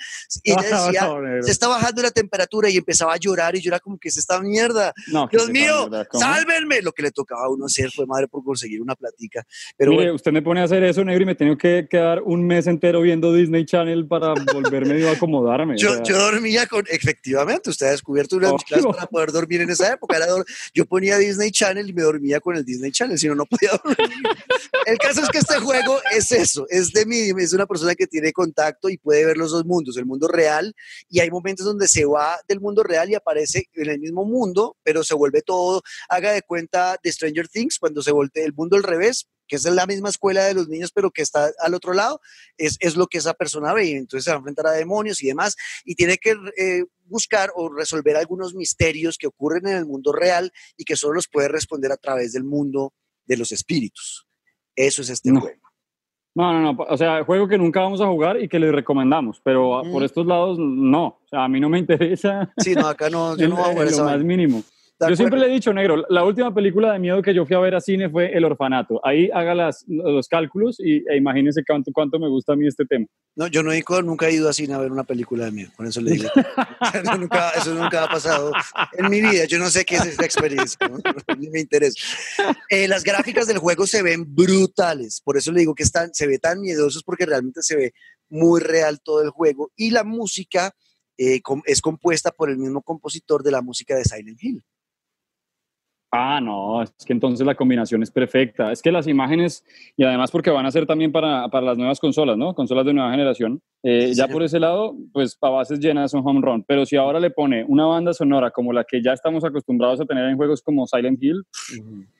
[0.43, 1.09] Y ella decía,
[1.41, 4.17] se está bajando la temperatura y empezaba a llorar y yo era como que es
[4.17, 4.93] esta mierda.
[5.31, 6.81] Dios mío, sálvenme.
[6.81, 9.45] Lo que le tocaba a uno hacer fue madre por conseguir una platica.
[9.77, 12.45] Pero Mire, usted me pone a hacer eso, negro, y me tengo que quedar un
[12.45, 13.76] mes entero viendo Disney Channel
[14.07, 15.77] para volverme a acomodarme.
[15.77, 19.93] Yo, yo dormía con, efectivamente, usted ha descubierto una clase para poder dormir en esa
[19.93, 20.17] época.
[20.17, 20.27] Era
[20.73, 23.71] yo ponía Disney Channel y me dormía con el Disney Channel, si no, no podía
[23.83, 24.07] dormir.
[24.85, 28.07] el caso es que este juego es eso, es de mí, es una persona que
[28.07, 30.73] tiene contacto y puede ver los dos mundos, el mundo real,
[31.09, 34.77] y hay momentos donde se va del mundo real y aparece en el mismo mundo,
[34.83, 38.75] pero se vuelve todo, haga de cuenta de Stranger Things, cuando se voltea el mundo
[38.75, 41.93] al revés, que es la misma escuela de los niños, pero que está al otro
[41.93, 42.19] lado,
[42.57, 43.85] es, es lo que esa persona ve.
[43.85, 45.55] Y entonces se va a enfrentar a demonios y demás,
[45.85, 50.51] y tiene que eh, buscar o resolver algunos misterios que ocurren en el mundo real
[50.75, 52.93] y que solo los puede responder a través del mundo
[53.25, 54.27] de los espíritus.
[54.75, 55.61] Eso es este juego.
[56.35, 59.41] No, no, no, o sea, juego que nunca vamos a jugar y que les recomendamos,
[59.43, 62.53] pero por estos lados no, o sea, a mí no me interesa.
[62.57, 64.63] Sí, no, acá no, yo no voy a jugar lo más mínimo.
[64.99, 67.59] Yo siempre le he dicho, negro, la última película de miedo que yo fui a
[67.59, 68.99] ver a cine fue El Orfanato.
[69.05, 72.83] Ahí haga las, los cálculos y, e imagínese cuánto, cuánto me gusta a mí este
[72.85, 73.05] tema.
[73.35, 75.71] No, yo no he, nunca he ido a cine a ver una película de miedo,
[75.77, 76.29] por eso le digo.
[77.55, 78.51] eso nunca ha pasado
[78.93, 79.45] en mi vida.
[79.45, 80.97] Yo no sé qué es esta experiencia, ¿no?
[81.37, 81.99] ni me interesa.
[82.69, 86.25] Eh, las gráficas del juego se ven brutales, por eso le digo que están, se
[86.25, 87.93] ve tan miedosos porque realmente se ve
[88.29, 89.71] muy real todo el juego.
[89.75, 90.73] Y la música
[91.19, 94.63] eh, es compuesta por el mismo compositor de la música de Silent Hill.
[96.09, 98.71] Ah, no, es que entonces la combinación es perfecta.
[98.71, 99.63] Es que las imágenes,
[99.97, 102.53] y además porque van a ser también para, para las nuevas consolas, ¿no?
[102.55, 103.61] Consolas de nueva generación.
[103.83, 106.63] Eh, ya por ese lado, pues para bases llenas un home run.
[106.63, 110.05] Pero si ahora le pone una banda sonora como la que ya estamos acostumbrados a
[110.05, 111.43] tener en juegos como Silent Hill,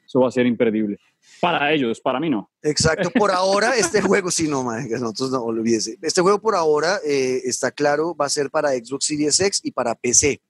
[0.06, 0.98] eso va a ser imperdible.
[1.40, 2.50] Para ellos, para mí no.
[2.62, 5.98] Exacto, por ahora este juego, sí, no, man, nosotros no olvídese.
[6.02, 9.72] Este juego por ahora eh, está claro, va a ser para Xbox Series X y
[9.72, 10.42] para PC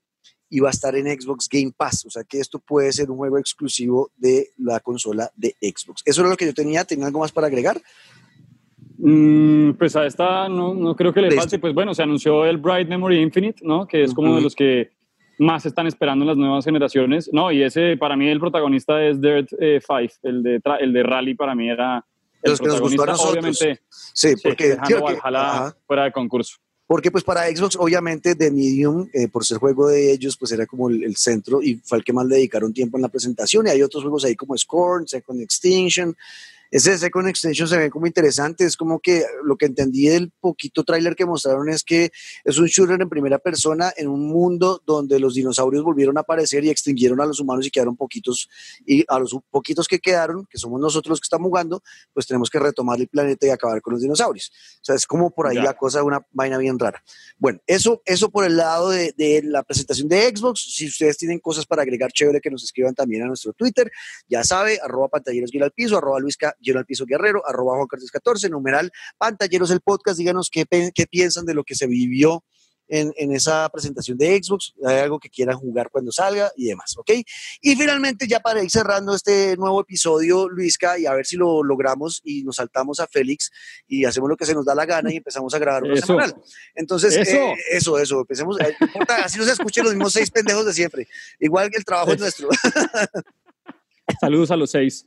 [0.49, 2.05] y va a estar en Xbox Game Pass.
[2.05, 6.01] O sea que esto puede ser un juego exclusivo de la consola de Xbox.
[6.05, 6.85] Eso es lo que yo tenía.
[6.85, 7.81] ¿Tenía algo más para agregar?
[8.97, 11.59] Mm, pues a esta no, no creo que le falte.
[11.59, 13.87] Pues bueno, se anunció el Bright Memory Infinite, ¿no?
[13.87, 14.89] Que es como de los que
[15.39, 17.29] más están esperando en las nuevas generaciones.
[17.31, 21.03] No, y ese para mí el protagonista es Dirt 5, eh, el, de el de
[21.03, 22.03] Rally para mí era
[22.41, 23.81] el los que nos obviamente.
[23.89, 26.57] Sí, porque ojalá fuera de concurso
[26.87, 30.65] porque pues para Xbox obviamente The Medium, eh, por ser juego de ellos, pues era
[30.65, 33.67] como el, centro y fue el que más le dedicaron tiempo en la presentación.
[33.67, 36.15] Y hay otros juegos ahí como Scorn, Second Extinction,
[36.71, 40.83] ese Second Extension se ve como interesante, es como que lo que entendí del poquito
[40.83, 42.11] tráiler que mostraron es que
[42.43, 46.63] es un shooter en primera persona en un mundo donde los dinosaurios volvieron a aparecer
[46.63, 48.49] y extinguieron a los humanos y quedaron poquitos,
[48.85, 51.81] y a los poquitos que quedaron, que somos nosotros los que estamos jugando,
[52.13, 54.51] pues tenemos que retomar el planeta y acabar con los dinosaurios.
[54.81, 57.03] O sea, es como por ahí la cosa, una vaina bien rara.
[57.37, 61.39] Bueno, eso, eso por el lado de, de la presentación de Xbox, si ustedes tienen
[61.39, 63.91] cosas para agregar, chévere que nos escriban también a nuestro Twitter,
[64.27, 68.11] ya sabe, arroba pantalleros al piso, arroba Luisca Lleno al Piso Guerrero, arroba Juan Carlos
[68.11, 72.43] 14, numeral Pantalleros el podcast, díganos qué, qué piensan de lo que se vivió
[72.87, 76.95] en, en, esa presentación de Xbox, hay algo que quieran jugar cuando salga y demás,
[76.97, 77.11] ¿ok?
[77.61, 81.63] Y finalmente, ya para ir cerrando este nuevo episodio, Luisca, y a ver si lo
[81.63, 83.51] logramos y nos saltamos a Félix
[83.87, 86.35] y hacemos lo que se nos da la gana y empezamos a grabar una semanal.
[86.75, 88.75] Entonces, eso, eh, eso, eso, empecemos, eh,
[89.23, 91.07] así no se escuchen los mismos seis pendejos de siempre,
[91.39, 92.49] igual que el trabajo es nuestro.
[94.21, 95.05] Saludos a los seis.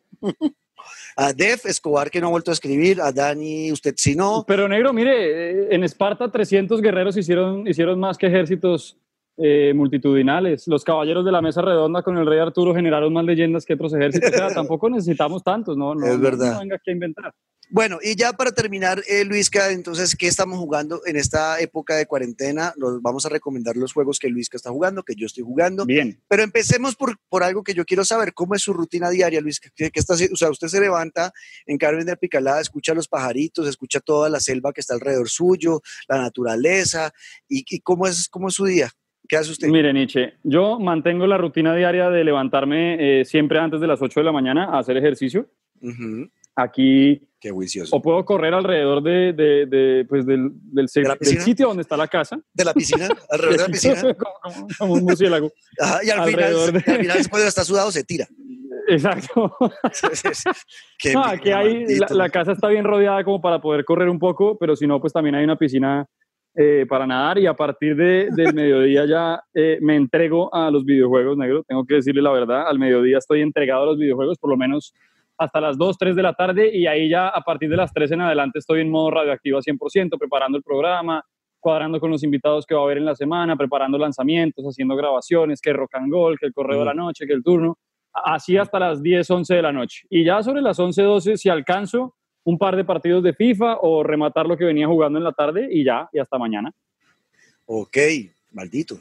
[1.17, 4.45] A Def Escobar que no ha vuelto a escribir, a Dani, usted si no.
[4.47, 5.13] Pero negro, mire,
[5.51, 8.99] eh, en Esparta 300 guerreros hicieron, hicieron más que ejércitos
[9.37, 10.67] eh, multitudinales.
[10.69, 13.95] Los caballeros de la mesa redonda con el rey Arturo generaron más leyendas que otros
[13.95, 14.31] ejércitos.
[14.31, 15.95] O sea, tampoco necesitamos tantos, ¿no?
[15.95, 16.55] no es verdad.
[16.55, 17.35] No, venga aquí a inventar.
[17.73, 22.07] Bueno, y ya para terminar, eh, Luisca, entonces, ¿qué estamos jugando en esta época de
[22.07, 22.75] cuarentena?
[22.77, 25.87] Nos vamos a recomendar los juegos que Luisca está jugando, que yo estoy jugando.
[25.87, 26.21] Bien.
[26.27, 29.71] Pero empecemos por, por algo que yo quiero saber, ¿cómo es su rutina diaria, Luisca?
[29.77, 31.33] ¿Qué, qué está, o sea, usted se levanta
[31.65, 35.81] en Carmen de Picalada, escucha los pajaritos, escucha toda la selva que está alrededor suyo,
[36.09, 37.13] la naturaleza,
[37.49, 38.91] ¿y, y cómo, es, cómo es su día?
[39.29, 39.69] ¿Qué hace usted?
[39.69, 44.19] Mire, Nietzsche, yo mantengo la rutina diaria de levantarme eh, siempre antes de las 8
[44.19, 45.49] de la mañana a hacer ejercicio.
[45.81, 47.97] Ujú, Aquí, Qué juicioso.
[47.97, 51.41] o puedo correr alrededor de, de- de, pues del, del, se- ¿De la del piscina?
[51.43, 52.39] sitio donde está la casa.
[52.53, 53.09] ¿De la piscina?
[53.31, 54.15] ¿Alrededor de la piscina?
[54.79, 55.51] como, un murciélago.
[55.81, 58.27] Ajá, y al final, Alrededor de- y al final, después de estar sudado, se tira.
[58.89, 59.57] Exacto.
[60.99, 64.59] Qué No, aquí hay, la casa está bien rodeada como para poder correr un poco,
[64.59, 66.07] pero si no, pues también hay una piscina
[66.57, 70.85] eh, para nadar y a partir de, del mediodía ya eh, me entrego a los
[70.85, 71.63] videojuegos, negro.
[71.67, 74.93] Tengo que decirle la verdad, al mediodía estoy entregado a los videojuegos, por lo menos
[75.41, 78.13] hasta las 2, 3 de la tarde y ahí ya a partir de las 3
[78.13, 81.25] en adelante estoy en modo radioactivo a 100%, preparando el programa,
[81.59, 85.63] cuadrando con los invitados que va a haber en la semana, preparando lanzamientos, haciendo grabaciones,
[85.63, 87.79] que rock and roll, que el correo de la noche, que el turno,
[88.13, 90.07] así hasta las 10, 11 de la noche.
[90.11, 94.03] Y ya sobre las 11, 12, si alcanzo un par de partidos de FIFA o
[94.03, 96.71] rematar lo que venía jugando en la tarde y ya, y hasta mañana.
[97.65, 97.97] Ok,
[98.53, 98.97] maldito.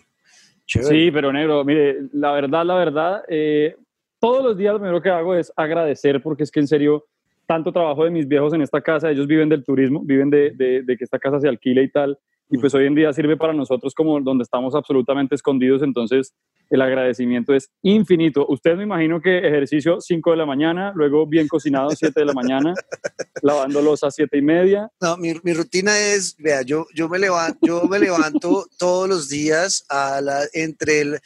[0.66, 0.90] Chévere.
[0.96, 3.76] Sí, pero negro, mire, la verdad, la verdad, eh,
[4.20, 7.06] todos los días lo primero que hago es agradecer porque es que en serio,
[7.46, 10.98] tanto trabajo de mis viejos en esta casa, ellos viven del turismo, viven de, de-
[10.98, 12.18] que esta casa se alquile y tal,
[12.50, 16.34] y pues hoy en día sirve para nosotros como donde estamos absolutamente escondidos, entonces
[16.72, 18.46] el agradecimiento es infinito.
[18.48, 22.34] Usted me imagino que ejercicio 5 de la mañana, luego bien cocinado 7 de la
[22.34, 22.74] mañana,
[23.42, 27.60] lavándolos a 7 y media, No, mi, mi rutina es, vea, yo, yo, me levanto,
[27.66, 31.20] yo me levanto todos los días a la, entre, el,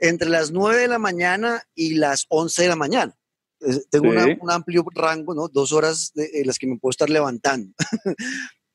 [0.00, 3.14] entre las 9 de la mañana y las 11 de la mañana.
[3.90, 4.36] Tengo una- Sí.
[4.40, 5.48] un amplio rango, ¿no?
[5.48, 7.72] Dos horas de, en las que me puedo estar levantando.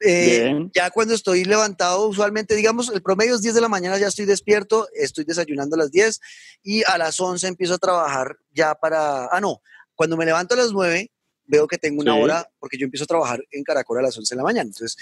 [0.06, 4.08] Eh, ya cuando estoy levantado, usualmente, digamos, el promedio es 10 de la mañana, ya
[4.08, 6.20] estoy despierto, estoy desayunando a las 10
[6.62, 9.62] y a las 11 empiezo a trabajar ya para, ah, no,
[9.96, 11.10] cuando me levanto a las 9,
[11.54, 12.22] veo que tengo una Sí.
[12.22, 14.68] hora, porque yo empiezo a trabajar en Caracol a las 11 de la mañana.
[14.68, 14.98] Entonces,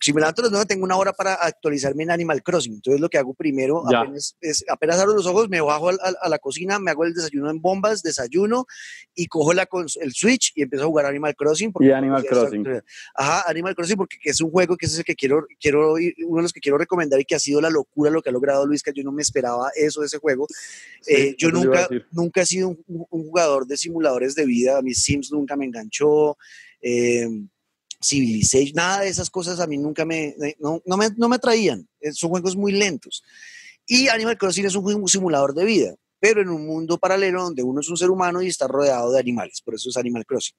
[0.00, 2.74] si me levanto a las 9, tengo una hora para actualizarme en Animal Crossing.
[2.74, 6.16] Entonces, lo que hago primero, apenas, es, apenas abro los ojos, me bajo al- al-
[6.20, 8.66] a, la cocina, me hago el desayuno en bombas, desayuno
[9.14, 9.66] y cojo la,
[10.00, 11.72] el Switch y empiezo a jugar Animal Crossing.
[11.80, 12.66] Y Animal Crossing.
[13.14, 16.42] Ajá, Animal Crossing, porque es un juego que es el que quiero, quiero, uno de
[16.42, 18.82] los que quiero recomendar y que ha sido la locura lo que ha logrado Luis,
[18.82, 20.46] que yo no me esperaba eso de ese juego.
[21.00, 24.78] Sí, Eh, yo a nunca, nunca he sido un, un jugador de simuladores de vida,
[24.78, 26.36] a mis Sims nunca me enganchó,
[26.80, 27.28] eh,
[28.00, 32.12] Civilization, nada de esas cosas a mí nunca me, no, me, no me atraían, Eh,
[32.12, 33.22] son juegos muy lentos.
[33.86, 37.80] Y Animal Crossing es un simulador de vida, pero en un mundo paralelo donde uno
[37.80, 40.56] es un ser humano y está rodeado de animales, por eso es Animal Crossing.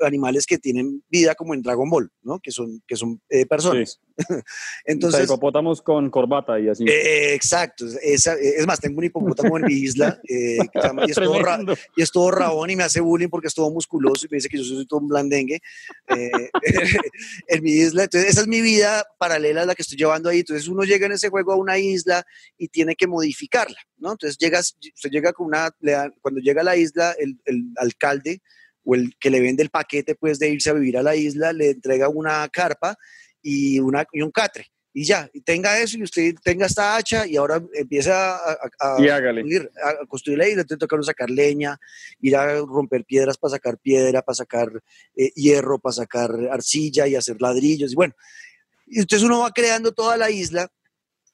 [0.00, 2.40] Animales que tienen vida como en Dragon Ball, ¿no?
[2.40, 4.00] Que son, que son eh, personas.
[4.18, 4.44] Entonces,
[4.84, 6.84] Entonces, hipopótamos con corbata y así.
[6.88, 7.86] eh, exacto.
[8.02, 10.58] Esa- es más, tengo un hipopótamo en mi isla eh,
[11.06, 11.74] y, es todo ra- Tremendo.
[11.96, 14.48] y es todo rabón y me hace bullying porque es todo musculoso y me dice
[14.48, 15.60] que yo soy todo un blandengue
[17.48, 18.04] en mi isla.
[18.04, 20.40] Entonces, esa es mi vida paralela a la que estoy llevando ahí.
[20.40, 22.24] Entonces, uno llega en ese juego a una isla
[22.56, 24.12] y tiene que modificarla, ¿no?
[24.12, 25.70] Entonces, llegas, usted llega con una,
[26.20, 28.42] cuando llega a la isla, el, el alcalde
[28.84, 31.52] o el que le vende el paquete, pues, de irse a vivir a la isla,
[31.52, 32.96] le entrega una carpa
[33.40, 34.66] y, una, y un catre.
[34.92, 38.96] Y ya, y tenga eso y usted tenga esta hacha y ahora empieza a, a-
[38.96, 39.42] a Y hágale.
[39.42, 41.78] construir, a construir la isla, entonces toca sacar leña,
[42.20, 44.68] ir a romper piedras para sacar piedra, para sacar
[45.14, 47.92] eh, hierro, para sacar arcilla y hacer ladrillos.
[47.92, 48.14] Y bueno,
[48.86, 50.68] y entonces uno va creando toda la isla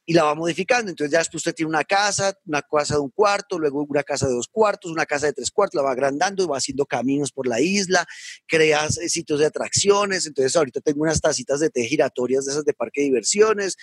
[0.07, 0.90] y la va modificando.
[0.90, 4.27] Entonces ya después usted tiene una casa, una casa de un cuarto, luego una casa
[4.27, 7.33] de dos cuartos, una casa de tres cuartos, la va agrandando y va haciendo caminos
[7.33, 8.07] por la isla,
[8.47, 10.27] creas eh, sitios de atracciones.
[10.27, 13.77] Entonces ahorita tengo unas tacitas de té giratorias de esas de parque de diversiones,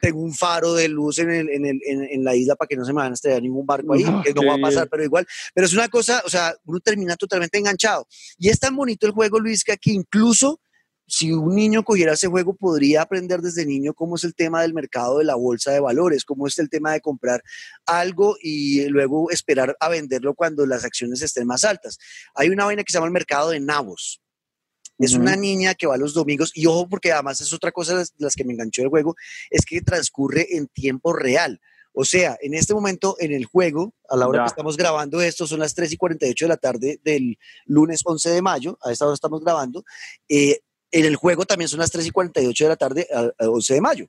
[0.00, 2.76] tengo un faro de luz en, el- en, el- en- en la isla para que
[2.76, 4.88] no se me van a estrellar ningún barco ahí, No, que no va a pasar,
[4.88, 5.26] pero igual.
[5.54, 8.06] Pero es una cosa, o sea, uno termina totalmente enganchado.
[8.38, 10.60] Y es tan bonito el juego, Luis, que aquí incluso
[11.06, 14.72] si un niño cogiera ese juego, podría aprender desde niño cómo es el tema del
[14.72, 17.42] mercado de la bolsa de valores, cómo es el tema de comprar
[17.86, 21.98] algo y luego esperar a venderlo cuando las acciones estén más altas.
[22.34, 24.20] Hay una vaina que se llama el mercado de nabos.
[24.98, 28.06] Es una niña que va los domingos y ojo porque además es otra cosa de
[28.18, 29.16] las, que me enganchó el juego,
[29.50, 31.60] es que transcurre en tiempo real.
[31.92, 34.44] O sea, en este momento en el juego, a la hora Ya.
[34.44, 37.36] que estamos grabando esto, son las 3 y 48 de la tarde del
[37.66, 39.84] lunes 11 de mayo, a esta hora estamos grabando,
[40.28, 40.60] eh,
[40.92, 43.80] en el juego también son las 3 y 48 de la tarde al 11 de
[43.80, 44.06] mayo.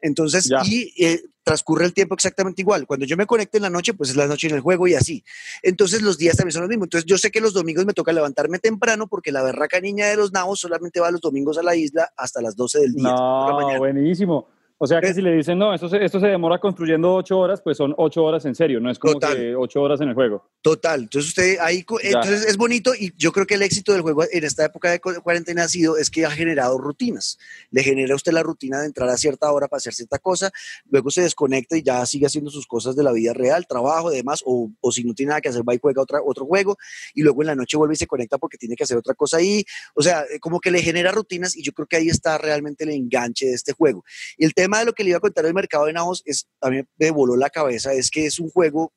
[0.00, 0.60] Entonces, Ya.
[0.64, 2.86] y eh, transcurre el tiempo exactamente igual.
[2.86, 4.94] Cuando yo me conecto en la noche, pues es la noche en el juego y
[4.94, 5.24] así.
[5.62, 6.86] Entonces los días también son los mismos.
[6.86, 10.16] Entonces yo sé que los domingos me toca levantarme temprano porque la berraca niña de
[10.16, 13.08] los nabos solamente va los domingos a la isla hasta las 12 del día.
[13.12, 14.48] No, buenísimo.
[14.78, 17.62] O sea que si le dicen, no, esto se, esto se demora construyendo ocho horas,
[17.62, 20.50] pues son ocho horas en serio, no es como que ocho horas en el juego.
[20.60, 21.02] Total.
[21.02, 24.44] Entonces usted ahí, entonces es bonito y yo creo que el éxito del juego en
[24.44, 27.38] esta época de cuarentena ha sido, es que ha generado rutinas.
[27.70, 30.50] Le genera a usted la rutina de entrar a cierta hora para hacer cierta cosa,
[30.90, 34.42] luego se desconecta y ya sigue haciendo sus cosas de la vida real, trabajo, demás,
[34.44, 36.76] o, o si no tiene nada que hacer, va y juega otra, otro juego
[37.14, 39.38] y luego en la noche vuelve y se conecta porque tiene que hacer otra cosa
[39.38, 39.64] ahí.
[39.94, 42.90] O sea, como que le genera rutinas y yo creo que ahí está realmente el
[42.90, 44.04] enganche de este juego.
[44.36, 46.48] Y el tema de lo que le iba a contar el mercado de Naos es,
[46.60, 48.92] a mí me voló la cabeza, es que es un juego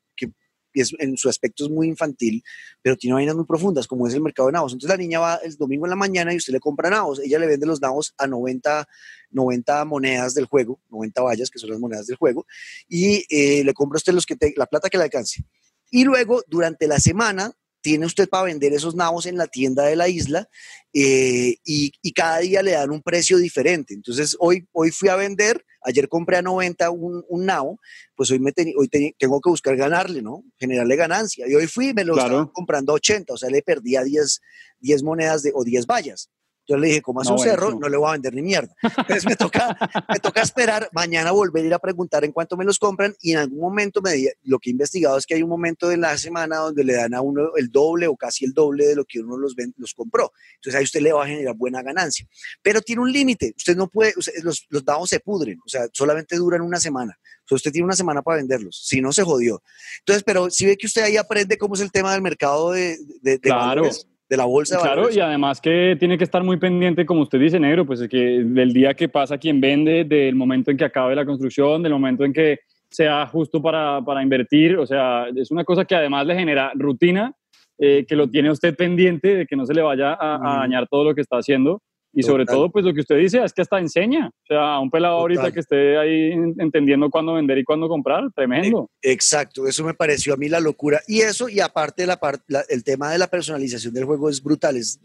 [0.71, 2.43] que es, en su aspecto es muy infantil,
[2.81, 4.73] pero tiene vainas muy profundas, como es el mercado de nabos.
[4.73, 7.19] Entonces la niña va el domingo en la mañana y usted le compra nabos.
[7.19, 8.87] Ella le vende los nabos a 90,
[9.31, 12.45] 90 monedas del juego, 90 vallas, que son las monedas del juego,
[12.87, 15.43] y eh, le compra usted los que la plata que le alcance.
[15.91, 17.51] Y luego, durante la semana,
[17.81, 20.49] tiene usted para vender esos nabos en la tienda de la isla
[20.93, 23.93] eh, y, cada día le dan un precio diferente.
[23.93, 27.79] Entonces, hoy, hoy fui a vender, ayer compré a 90 un, un nabo,
[28.15, 30.43] pues hoy, me hoy tengo que buscar ganarle, ¿no?
[30.57, 31.47] Generarle ganancia.
[31.47, 34.03] Y hoy fui y me lo estaba comprando a 80, o sea, le perdí a
[34.03, 34.41] 10,
[34.79, 36.29] 10 monedas de, o 10 vallas.
[36.69, 38.71] Yo le dije, como hace un cerro, no le voy a vender ni mierda.
[38.83, 39.75] Entonces me toca,
[40.07, 43.31] me toca esperar, mañana volver a ir a preguntar en cuánto me los compran y
[43.31, 44.11] en algún momento me
[44.43, 47.15] lo que he investigado es que hay un momento de la semana donde le dan
[47.15, 50.31] a uno el doble o casi el doble de lo que uno los, los compró.
[50.57, 52.27] Entonces ahí usted le va a generar buena ganancia.
[52.61, 54.13] Pero tiene un límite, usted no puede,
[54.43, 57.17] los, los dados se pudren, o sea, solamente duran una semana.
[57.39, 59.63] Entonces usted tiene una semana para venderlos, si no se jodió.
[60.01, 62.99] Entonces, pero si ve que usted ahí aprende cómo es el tema del mercado de,
[63.23, 63.89] de, claro
[64.29, 67.39] de la bolsa de Claro, y además que tiene que estar muy pendiente, como usted
[67.39, 70.85] dice, negro, pues es que del día que pasa quien vende, del momento en que
[70.85, 72.59] acabe la construcción, del momento en que
[72.89, 77.33] sea justo para, para invertir, o sea, es una cosa que además le genera rutina,
[77.77, 81.05] eh, que lo tiene usted pendiente de que no se le vaya a, dañar todo
[81.05, 81.81] lo que está haciendo
[82.19, 84.27] y sobre todo, pues lo que usted dice es que hasta enseña.
[84.27, 88.91] O sea, un pelado ahorita que esté ahí entendiendo cuándo vender y cuándo comprar, tremendo.
[89.01, 90.99] Exacto, eso me pareció a mí la locura.
[91.07, 92.19] Y eso, y aparte, la,
[92.67, 94.99] el tema de la personalización del juego es brutal, es,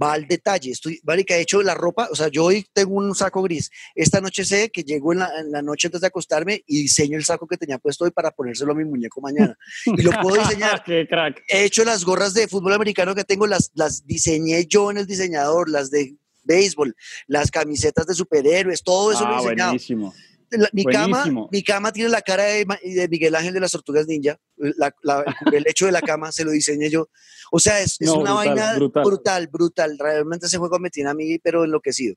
[0.00, 0.72] va al detalle.
[0.72, 3.70] Estoy, que he hecho la ropa, o sea, yo hoy tengo un saco gris.
[3.94, 7.46] Esta noche sé que llego en la, noche antes de acostarme y diseño el saco
[7.46, 9.56] que tenía puesto hoy para ponérselo a mi muñeco mañana.
[9.84, 10.82] Y lo puedo diseñar.
[10.84, 11.44] ¡Qué crack!
[11.46, 15.06] He hecho las gorras de fútbol americano que tengo, las, las diseñé yo en el
[15.06, 16.94] diseñador, las de béisbol,
[17.26, 20.14] las camisetas de superhéroes, todo eso lo he ah, Buenísimo.
[20.72, 22.66] mi, cama, mi cama tiene la cara de,
[23.10, 24.38] Miguel Ángel de las Tortugas Ninja.
[24.56, 27.08] el hecho de la cama se lo diseñé yo.
[27.50, 29.48] O sea, es, una vaina brutal.
[29.48, 32.14] brutal, Realmente ese juego me tiene a mí, pero enloquecido.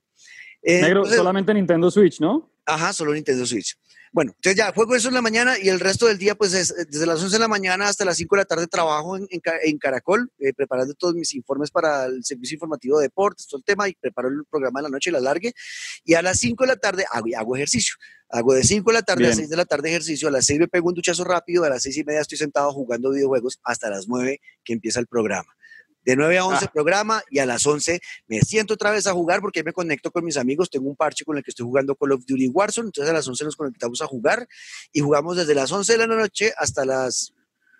[0.62, 2.52] Eh, Negro, solamente Nintendo Switch, ¿no?
[2.66, 3.76] Ajá, solo Nintendo Switch.
[4.12, 7.06] Bueno, entonces ya juego eso en la mañana y el resto del día, pues desde
[7.06, 10.32] las 11 de la mañana hasta las 5 de la tarde trabajo en, en, Caracol,
[10.40, 13.94] eh, preparando todos mis informes para el servicio informativo de deportes, todo el tema, y
[13.94, 15.52] preparo el programa de la noche y la largue.
[16.04, 17.94] Y a las 5 de la tarde hago, hago ejercicio.
[18.28, 20.60] Hago de 5 de la tarde a 6 de la tarde ejercicio, a las 6
[20.60, 23.90] me pego un duchazo rápido, a las 6 y media estoy sentado jugando videojuegos hasta
[23.90, 25.52] las 9 que empieza el programa.
[26.04, 26.70] De 9 a 11 ah.
[26.72, 30.24] programa y a las 11 me siento otra vez a jugar porque me conecto con
[30.24, 30.70] mis amigos.
[30.70, 32.88] Tengo un parche con el que estoy jugando Call of Duty Warzone.
[32.88, 34.48] Entonces a las 11 nos conectamos a jugar
[34.92, 37.34] y jugamos desde las 11 de la noche hasta las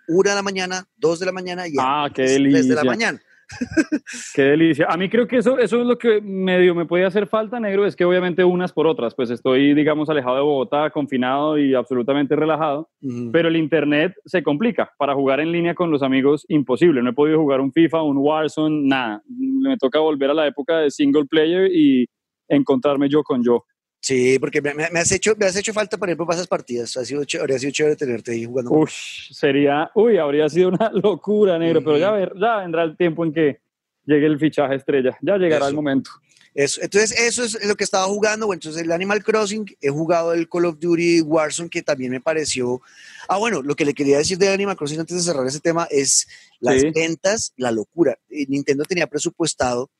[0.07, 3.21] 1 de la mañana, 2 de la mañana y ah, qué de la mañana.
[4.35, 4.87] Qué delicia.
[4.89, 7.85] A mí creo que eso, eso es lo que medio me puede hacer falta, negro,
[7.85, 12.35] es que obviamente unas por otras, pues estoy, digamos, alejado de Bogotá, confinado y absolutamente
[12.35, 12.89] relajado,
[13.31, 14.91] pero el Internet se complica.
[14.97, 17.01] Para jugar en línea con los amigos, imposible.
[17.01, 19.21] No he podido jugar un FIFA, un Warzone, nada.
[19.27, 22.07] Me toca volver a la época de single player y
[22.47, 23.65] encontrarme yo con yo.
[24.01, 26.97] Sí, porque me, has hecho, me has hecho falta, por ejemplo, para esas partidas.
[26.97, 28.71] Ha sido habría sido chévere tenerte ahí jugando.
[28.71, 33.23] Uy, sería, uy, habría sido una locura, negro, pero ya, ver, ya vendrá el tiempo
[33.23, 33.59] en que
[34.05, 35.15] llegue el fichaje estrella.
[35.21, 36.09] Ya llegará el momento.
[36.55, 36.81] Eso.
[36.81, 38.47] Entonces, eso es lo que estaba jugando.
[38.47, 42.19] Bueno, entonces, el Animal Crossing, he jugado el Call of Duty Warzone, que también me
[42.19, 42.81] pareció.
[43.29, 45.87] Ah, bueno, lo que le quería decir de Animal Crossing antes de cerrar ese tema
[45.91, 46.27] es
[46.59, 48.17] las ventas, la locura.
[48.31, 49.91] Eh, Nintendo tenía presupuestado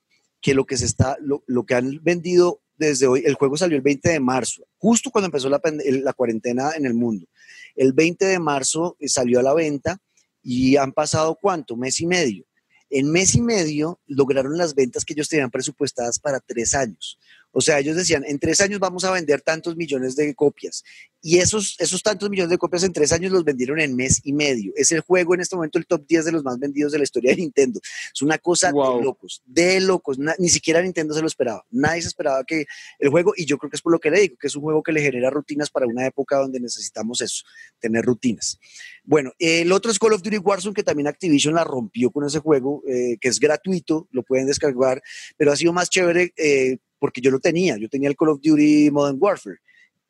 [0.42, 3.24] que lo que se está, lo, lo que han vendido desde hoy.
[3.26, 7.28] El juego salió el 20 de marzo, justo cuando empezó la, cuarentena en el mundo.
[7.76, 9.98] El 20 de marzo eh, salió a la venta
[10.44, 12.46] y han pasado cuánto, mes y medio.
[12.90, 17.18] En mes y medio lograron las ventas que ellos tenían presupuestadas para tres años.
[17.52, 20.84] O sea, ellos decían, en tres años vamos a vender tantos millones de copias.
[21.22, 24.34] Y esos, esos tantos millones de copias en tres años los vendieron en mes y
[24.34, 24.72] medio.
[24.76, 27.04] Es el juego en este momento el top 10 de los más vendidos de la
[27.04, 27.80] historia de Nintendo.
[28.14, 30.18] Es una cosa de locos, de locos.
[30.40, 31.64] ni siquiera Nintendo se lo esperaba.
[31.70, 32.66] Nadie se esperaba que
[32.98, 34.64] el juego, y yo creo que es por lo que le digo, que es un
[34.64, 37.44] juego que le genera rutinas para una época donde necesitamos eso,
[37.80, 38.60] tener rutinas.
[39.04, 42.40] Bueno, el otro es Call of Duty Warzone, que también Activision la rompió con ese
[42.40, 45.02] juego, eh, que es gratuito, lo pueden descargar,
[45.38, 46.34] pero ha sido más chévere.
[46.38, 49.58] Eh, porque yo lo tenía, yo tenía el Call of Duty Modern Warfare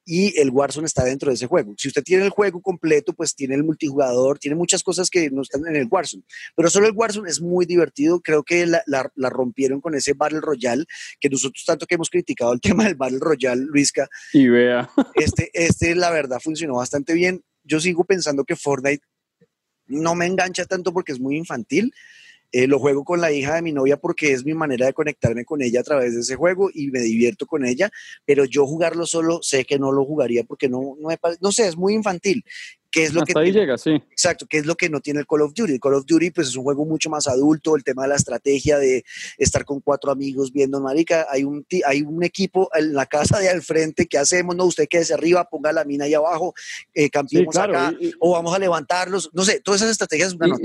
[0.04, 1.74] y el Warzone está dentro de ese juego.
[1.78, 5.42] Si usted tiene el juego completo, pues tiene el multijugador, tiene muchas cosas que no
[5.42, 6.24] están en el Warzone,
[6.54, 10.42] pero solo el Warzone es muy divertido, creo que la, la, rompieron con ese Battle
[10.42, 10.84] Royale,
[11.18, 14.10] que nosotros tanto que hemos criticado el tema del Battle Royale, Luisca.
[14.34, 14.90] Y vea.
[15.16, 17.42] Este, este la verdad funcionó bastante bien.
[17.64, 19.06] Yo sigo pensando que Fortnite
[19.86, 21.94] no me engancha tanto porque es muy infantil,
[22.52, 25.46] eh, lo juego con la hija de mi novia porque es mi manera de conectarme
[25.46, 27.90] con ella a través de ese juego y me divierto con ella,
[28.26, 31.78] pero yo jugarlo solo sé que no lo jugaría porque no, no, no sé, es
[31.78, 32.44] muy infantil.
[32.92, 33.92] ¿Qué es lo Hasta que ahí llega, sí.
[34.12, 35.74] Exacto, ¿qué es lo que no tiene el Call of Duty?
[35.74, 38.16] El Call of Duty pues es un juego mucho más adulto, el tema de la
[38.16, 39.06] estrategia de
[39.38, 43.48] estar con cuatro amigos viendo marica, hay un hay un equipo en la casa de
[43.48, 44.58] al frente, ¿qué hacemos?
[44.58, 46.54] No, usted quédese arriba, ponga la mina ahí abajo,
[46.94, 50.58] eh, campeemos acá, o vamos a levantarlos, no sé, todas esas estrategias nota.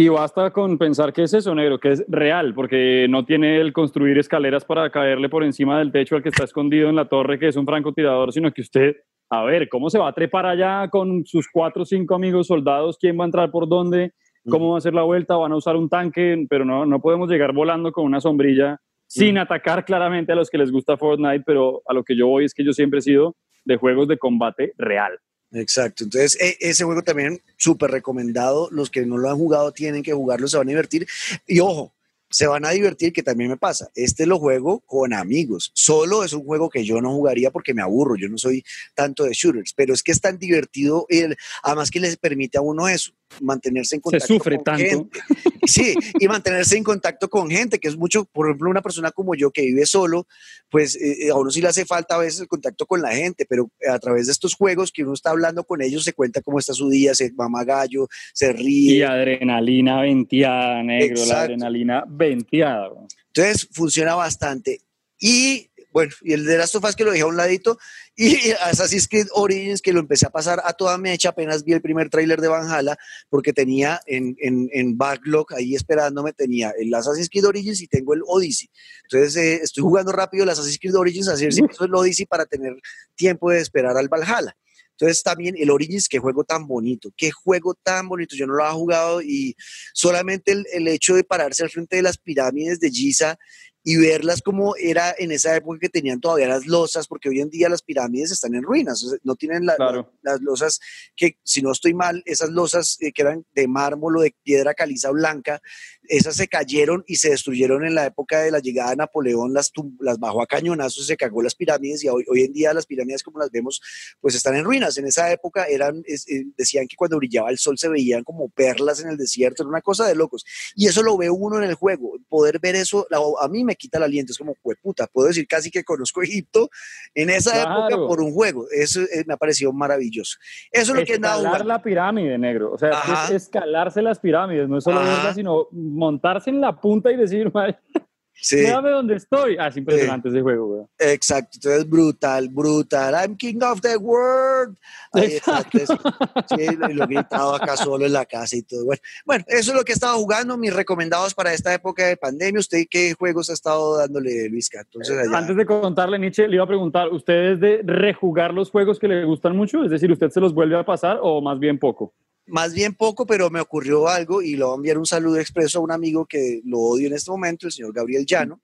[0.00, 3.72] Y basta con pensar que es eso, negro, que es real, porque no tiene el
[3.72, 7.36] construir escaleras para caerle por encima del techo al que está escondido en la torre,
[7.36, 8.94] que es un francotirador, sino que usted,
[9.28, 12.96] a ver, ¿cómo se va a trepar allá con sus cuatro o cinco amigos soldados?
[12.96, 14.12] ¿Quién va a entrar por dónde?
[14.48, 15.34] ¿Cómo va a hacer la vuelta?
[15.34, 16.46] ¿Van a usar un tanque?
[16.48, 18.78] Pero no, no podemos llegar volando con una sombrilla
[19.08, 22.44] sin atacar claramente a los que les gusta Fortnite, pero a lo que yo voy
[22.44, 23.34] es que yo siempre he sido
[23.64, 25.18] de juegos de combate real.
[25.52, 30.02] Exacto, entonces e, ese juego también súper recomendado, los que no lo han jugado tienen
[30.02, 31.06] que jugarlo, se van a divertir.
[31.46, 31.94] Y ojo,
[32.30, 33.90] se van a divertir, que también me pasa.
[33.94, 35.70] Este lo juego con amigos.
[35.74, 38.16] Solo es un juego que yo no jugaría porque me aburro.
[38.16, 38.64] Yo no soy
[38.94, 42.60] tanto de shooters, pero es que es tan divertido, el, además que les permite a
[42.60, 44.84] uno eso, mantenerse en contacto Se sufre con tanto.
[44.84, 45.20] gente.
[45.66, 49.34] Sí, y mantenerse en contacto con gente, que es mucho, por ejemplo, una persona como
[49.34, 50.26] yo que vive solo,
[50.70, 53.12] pues eh, eh, a uno sí le hace falta a veces el contacto con la
[53.12, 56.40] gente, pero a través de estos juegos que uno está hablando con ellos, se cuenta
[56.40, 58.94] cómo está su día, se mama gallo, se ríe.
[58.94, 62.90] Y adrenalina venteada, negro, la adrenalina venteada.
[63.28, 64.82] Entonces funciona bastante.
[65.18, 67.78] Y bueno, y el de Last of Us que lo dejé a un ladito,
[68.14, 71.80] y Assassin's Creed Origins que lo empecé a pasar a toda mecha, apenas vi el
[71.80, 72.96] primer tráiler de Valhalla,
[73.28, 78.14] porque tenía en, en, en, backlog ahí esperándome, tenía el Assassin's Creed Origins y tengo
[78.14, 78.68] el Odyssey.
[79.04, 82.74] Entonces eh, estoy jugando rápido el Assassin's Creed Origins, así es el Odyssey para tener
[83.16, 84.56] tiempo de esperar al Valhalla.
[85.00, 88.64] Entonces también el Origins, qué juego tan bonito, qué juego tan bonito, yo no lo
[88.64, 89.54] había jugado y
[89.94, 93.38] solamente el, el hecho de pararse al frente de las pirámides de Giza
[93.84, 97.48] y verlas como era en esa época que tenían todavía las losas, porque hoy en
[97.48, 100.78] día las pirámides están en ruinas, no tienen las losas
[101.16, 104.74] que, si no estoy mal, esas losas eh, que eran de mármol o de piedra
[104.74, 105.62] caliza blanca,
[106.08, 109.70] esas se cayeron y se destruyeron en la época de la llegada de Napoleón, las,
[110.00, 113.22] las bajó a cañonazos, se cagó las pirámides y hoy, hoy en día las pirámides
[113.22, 113.80] como las vemos,
[114.20, 114.96] pues están en ruinas.
[114.98, 119.00] En esa época eran, eh, decían que cuando brillaba el sol se veían como perlas
[119.02, 120.44] en el desierto, era una cosa de locos.
[120.74, 123.06] Y eso lo ve uno en el juego, poder ver eso,
[123.40, 126.70] a mí me quita el aliento, es como, puta, puedo decir casi que conozco Egipto
[127.14, 128.66] en esa época por un juego.
[128.70, 130.38] Eso eh, me ha parecido maravilloso.
[130.70, 132.72] Eso es lo que es Escalar la pirámide, negro.
[132.72, 135.66] O sea, es escalarse las pirámides, no es solo verlas, sino
[135.98, 137.52] montarse en la punta y decir,
[138.40, 138.64] Sí.
[138.64, 139.56] dónde estoy.
[139.58, 140.86] Ah, es impresionante ese juego, güey.
[140.98, 143.14] Exacto, entonces brutal, brutal.
[143.14, 144.78] I'm king of the world.
[145.12, 148.84] Ahí sí, lo he gritado acá solo en la casa y todo.
[148.84, 152.16] Bueno, bueno, eso es lo que he estado jugando, mis recomendados para esta época de
[152.16, 152.60] pandemia.
[152.60, 154.80] ¿Usted qué juegos ha estado dándole, Luisca?
[154.80, 158.98] Entonces, Antes de contarle, Nietzsche, le iba a preguntar, ¿usted es de rejugar los juegos
[158.98, 159.82] que le gustan mucho?
[159.84, 162.14] Es decir, ¿usted se los vuelve a pasar o más bien poco?
[162.48, 165.78] Más bien poco, pero me ocurrió algo y le voy a enviar un saludo expreso
[165.78, 168.60] a un amigo que lo odio en este momento, el señor Gabriel Llano.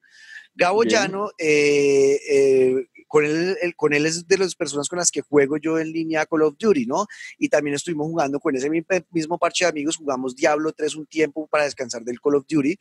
[0.56, 5.20] Gabo Llano eh, eh, con él, con él es de las personas con las que
[5.20, 7.06] juego yo en línea Call of Duty, ¿no?
[7.38, 11.46] Y también estuvimos jugando con ese mismo parche de amigos, jugamos Diablo 3 un tiempo
[11.46, 12.76] para descansar del Call of Duty.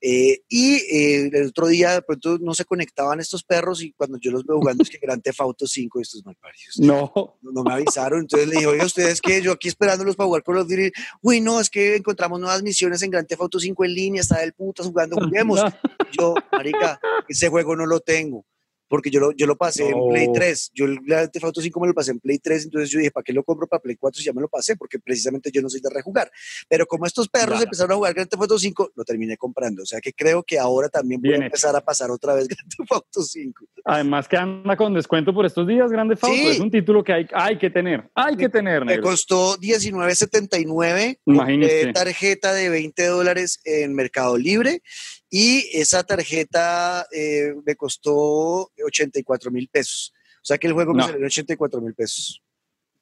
[0.00, 4.18] Eh, y eh, el otro día de pronto no se conectaban estos perros y cuando
[4.18, 6.78] yo los veo jugando es que Grand Theft Auto 5 estos malparidos.
[6.78, 7.12] No.
[7.14, 7.38] no.
[7.58, 10.58] No me avisaron, entonces le dije, oye, ustedes que yo aquí esperándolos para jugar Call
[10.58, 13.94] of Duty, uy, no, es que encontramos nuevas misiones en Grand Theft Auto 5 en
[13.94, 15.60] línea, está del putas jugando, juguemos.
[16.18, 18.44] Yo, marica, ese juego no lo tengo
[18.88, 20.70] porque yo lo, yo lo pasé en Play 3.
[20.74, 23.10] Yo el Grand Theft Auto 5 me lo pasé en Play 3, entonces yo dije,
[23.10, 24.76] ¿para qué lo compro para Play 4 si ya me lo pasé?
[24.76, 26.30] Porque precisamente yo no soy de rejugar.
[26.68, 29.82] Pero como estos perros empezaron a jugar Grand Theft Auto 5, lo terminé comprando.
[29.82, 32.68] O sea que creo que ahora también voy a empezar a pasar otra vez Grand
[32.76, 33.64] Theft Auto 5.
[33.84, 36.34] Además que anda con descuento por estos días, Grand Theft Auto.
[36.34, 38.10] Es un título que hay, hay que tener.
[38.14, 41.18] Hay que tener, Me costó 19.79.
[41.26, 41.92] Imagínese.
[41.92, 44.82] tarjeta de 20 dólares en Mercado Libre
[45.30, 50.12] y esa tarjeta eh, me costó 84 mil pesos.
[50.36, 52.42] O sea que el juego me salió 84 mil pesos.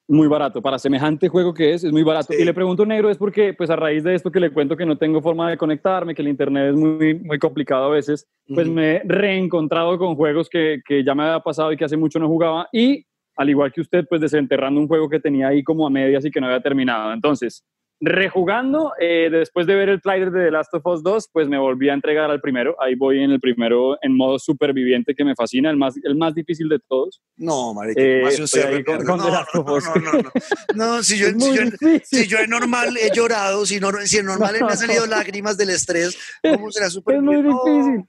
[0.09, 2.33] Muy barato, para semejante juego que es, es muy barato.
[2.33, 4.85] Y le pregunto, negro, es porque, pues a raíz de esto que le cuento que
[4.85, 8.69] no tengo forma de conectarme, que el internet es muy, muy complicado a veces, pues
[8.69, 12.19] me he reencontrado con juegos que, que ya me había pasado y que hace mucho
[12.19, 12.69] no jugaba.
[12.71, 13.05] Y
[13.35, 16.31] al igual que usted, pues desenterrando un juego que tenía ahí como a medias y
[16.31, 17.11] que no había terminado.
[17.11, 17.65] Entonces,
[17.99, 21.57] Rejugando, eh, después de ver el trailer de The Last of Us 2, pues me
[21.57, 22.75] volví a entregar al primero.
[22.79, 26.35] Ahí voy en el primero en modo superviviente que me fascina, el más, el más
[26.35, 27.23] difícil de todos.
[27.37, 30.31] No, marica, eh, con, no, no, no, no,
[30.75, 34.67] no, si yo, si yo, si yo, normal he llorado, si, no, si normal me
[34.69, 38.05] han salido lágrimas del estrés, ¿cómo será super Es muy difícil.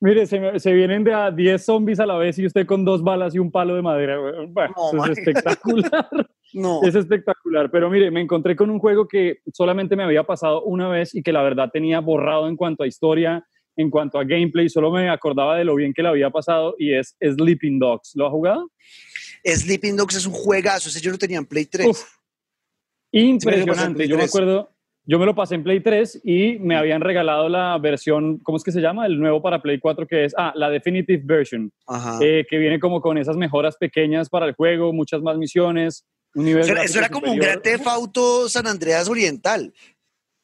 [0.00, 3.02] Mire, se, se, vienen de a 10 zombies a la vez y usted con dos
[3.02, 4.18] balas y un palo de madera.
[4.48, 6.08] Bueno, eso es espectacular.
[6.52, 6.82] No.
[6.82, 7.70] Es espectacular.
[7.70, 11.22] Pero mire, me encontré con un juego que solamente me había pasado una vez y
[11.22, 14.68] que la verdad tenía borrado en cuanto a historia, en cuanto a gameplay.
[14.68, 18.12] Solo me acordaba de lo bien que le había pasado y es Sleeping Dogs.
[18.14, 18.70] ¿Lo ha jugado?
[19.44, 20.88] Sleeping Dogs es un juegazo.
[20.88, 22.06] Ese yo lo tenía en Play 3.
[23.12, 24.08] impresionante.
[24.08, 24.76] Yo me acuerdo
[25.08, 28.64] yo me lo pasé en Play 3 y me habían regalado la versión, ¿cómo es
[28.64, 29.06] que se llama?
[29.06, 31.72] El nuevo para Play 4 que es, ah, la Definitive Version,
[32.20, 36.04] eh, que viene como con esas mejoras pequeñas para el juego, muchas más misiones,
[36.36, 36.62] un nivel...
[36.62, 39.74] Eso, era, como un Gran Auto San Andreas Oriental.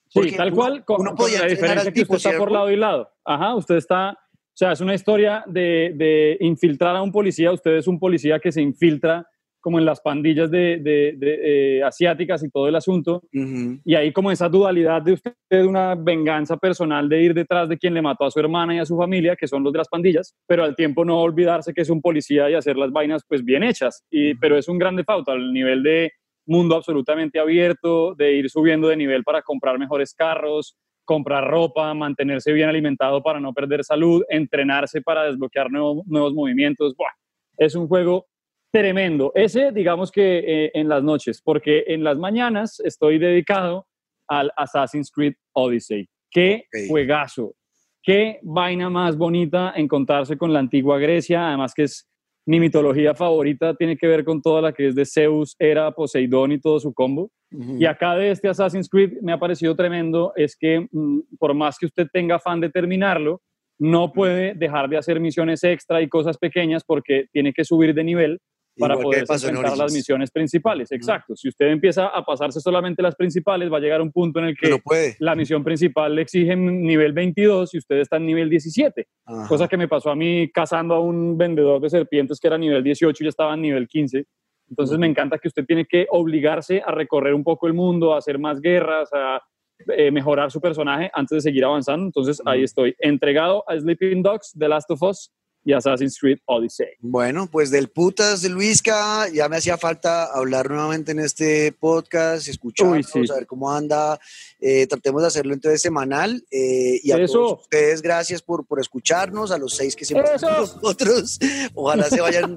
[0.09, 3.09] Sí, tal cual, con, uno podía la diferencia que usted está por lado y lado.
[3.25, 4.11] Ajá, usted está...
[4.11, 7.53] O sea, es una historia de, de infiltrar a un policía.
[7.53, 9.27] Usted es un policía que se infiltra
[9.63, 13.23] como en las pandillas de, de, eh, asiáticas y todo el asunto.
[13.33, 17.79] Y ahí como esa dualidad de usted de una venganza personal de ir detrás de
[17.79, 19.89] quien le mató a su hermana y a su familia, que son los de las
[19.89, 23.45] pandillas, pero al tiempo no olvidarse que es un policía y hacer las vainas pues
[23.45, 24.05] bien hechas.
[24.11, 26.13] Y, Pero es un grande falta al nivel de
[26.45, 32.53] mundo absolutamente abierto, de ir subiendo de nivel para comprar mejores carros, comprar ropa, mantenerse
[32.53, 36.97] bien alimentado para no perder salud, entrenarse para desbloquear nuevos, nuevos movimientos.
[36.97, 37.11] Buah,
[37.59, 38.27] es un juego
[38.73, 39.33] tremendo.
[39.35, 43.87] Ese, digamos que eh, en las noches, porque en las mañanas estoy dedicado
[44.27, 46.09] al Assassin's Creed Odyssey.
[46.31, 47.55] Qué juegazo,
[48.03, 52.09] qué vaina más bonita encontrarse con la antigua Grecia, además que es
[52.47, 56.53] mi mitología favorita, tiene que ver con toda la que es de Zeus, era Poseidón
[56.53, 57.31] y todo su combo.
[57.79, 61.77] Y acá de este Assassin's Creed me ha parecido tremendo, es que mm, por más
[61.79, 63.43] que usted tenga fan de terminarlo,
[63.79, 68.05] no puede dejar de hacer misiones extra y cosas pequeñas porque tiene que subir de
[68.05, 68.41] nivel
[68.79, 70.91] para poder enfrentar las misiones principales.
[70.93, 71.37] Exacto.
[71.37, 74.57] Si usted empieza a pasarse solamente las principales, va a llegar un punto en el
[74.57, 74.81] que
[75.19, 79.07] la misión principal le exige nivel 22 y usted está en nivel 17.
[79.49, 82.83] Cosa que me pasó a mí cazando a un vendedor de serpientes que era nivel
[82.83, 84.25] 18 y ya estaba en nivel 15.
[84.71, 88.19] Entonces me encanta que usted tiene que obligarse a recorrer un poco el mundo, a
[88.19, 89.43] hacer más guerras, a
[89.89, 92.07] eh, mejorar su personaje antes de seguir avanzando.
[92.07, 95.31] Entonces ahí estoy, entregado a Sleeping Dogs, The Last of Us,
[95.65, 96.87] y Assassin's Creed Odyssey.
[97.01, 102.49] Bueno, pues del putas de Luisca, ya me hacía falta hablar nuevamente en este podcast,
[102.49, 104.19] escucharnos, a ver cómo anda.
[104.61, 106.45] Eh, tratemos de hacerlo entonces semanal.
[106.51, 110.57] Eh, y a todos ustedes, gracias por, por escucharnos, a los seis que siempre están
[110.57, 111.39] nosotros.
[111.75, 112.57] Ojalá se vayan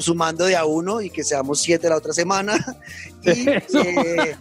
[0.00, 2.54] sumando de a uno y que seamos siete la otra semana.
[3.22, 4.34] Y, eh,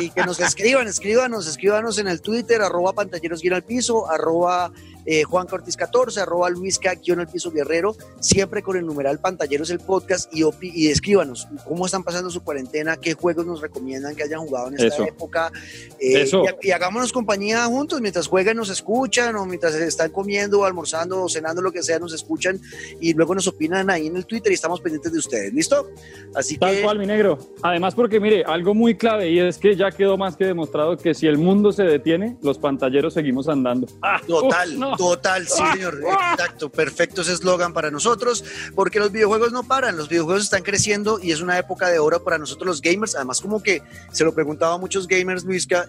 [0.00, 4.72] y que nos escriban, escríbanos, escríbanos en el Twitter, arroba pantalleros al piso, arroba
[5.06, 9.70] eh, Juan Cortés 14, arroba Luisca, guion al piso guerrero, siempre con el numeral Pantalleros
[9.70, 14.24] el podcast y, y escríbanos cómo están pasando su cuarentena, qué juegos nos recomiendan que
[14.24, 15.52] hayan jugado en esta época.
[16.00, 16.28] Eh,
[16.62, 21.62] y, hagámonos compañía juntos mientras juegan, nos escuchan o mientras están comiendo, almorzando o cenando,
[21.62, 22.60] lo que sea, nos escuchan
[23.00, 25.52] y luego nos opinan ahí en el Twitter y estamos pendientes de ustedes.
[25.52, 25.90] ¿Listo?
[26.34, 27.38] Así Tal cual, mi negro.
[27.62, 31.14] Además, porque mire, algo muy clave y es que ya quedó más que demostrado que
[31.14, 33.86] si el mundo se detiene, los pantalleros seguimos andando.
[34.26, 34.95] Total, no.
[34.96, 36.00] Total, sí, señor.
[36.32, 38.44] Exacto, perfecto ese eslogan para nosotros,
[38.74, 42.22] porque los videojuegos no paran, los videojuegos están creciendo y es una época de oro
[42.22, 43.14] para nosotros los gamers.
[43.14, 43.82] Además, como que
[44.12, 45.88] se lo preguntaba a muchos gamers, Luisca,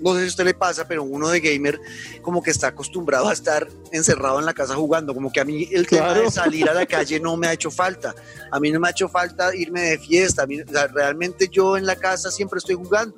[0.00, 1.80] no sé si a usted le pasa, pero uno de gamer
[2.22, 5.68] como que está acostumbrado a estar encerrado en la casa jugando, como que a mí
[5.70, 8.14] el tema de salir a la calle no me ha hecho falta.
[8.50, 10.46] A mí no me ha hecho falta irme de fiesta,
[10.92, 13.14] realmente yo en la casa siempre estoy jugando.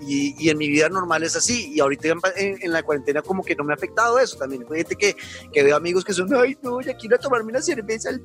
[0.00, 1.72] Y, en mi vida normal es así.
[1.74, 4.36] Y ahorita en, la cuarentena como que no me ha afectado eso.
[4.36, 5.16] También gente que,
[5.52, 8.22] que veo amigos que son, ay, no, ya quiero tomarme una cerveza al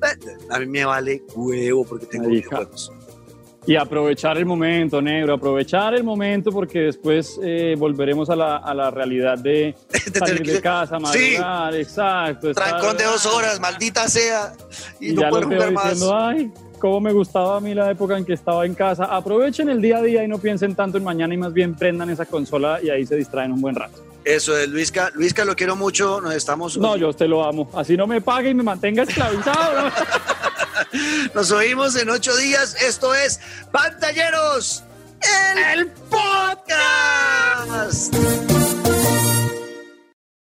[0.50, 2.90] A mí me vale huevo porque tengo videojuegos.
[3.66, 8.72] Y aprovechar el momento, negro, aprovechar el momento porque después eh, volveremos a la, a
[8.72, 9.74] la, realidad de,
[10.14, 11.80] salir de casa, madrugar, sí.
[11.80, 12.54] exacto.
[12.54, 14.52] Trancón de dos horas, maldita sea,
[15.00, 15.90] y, no puedo jugar más.
[15.90, 19.04] Diciendo, ay, cómo me gustaba a mí la época en que estaba en casa.
[19.04, 22.10] Aprovechen el día a día y no piensen tanto en mañana y más bien prendan
[22.10, 24.02] esa consola y ahí se distraen un buen rato.
[24.24, 25.10] Eso es, Luisca.
[25.14, 26.76] Luisca, lo quiero mucho, nos estamos...
[26.76, 27.70] No, yo usted lo amo.
[27.74, 29.90] Así no me pague y me mantenga esclavizado.
[31.34, 32.76] Nos oímos en ocho días.
[32.82, 34.82] Esto es Pantalleros,
[35.52, 36.86] el, el podcast.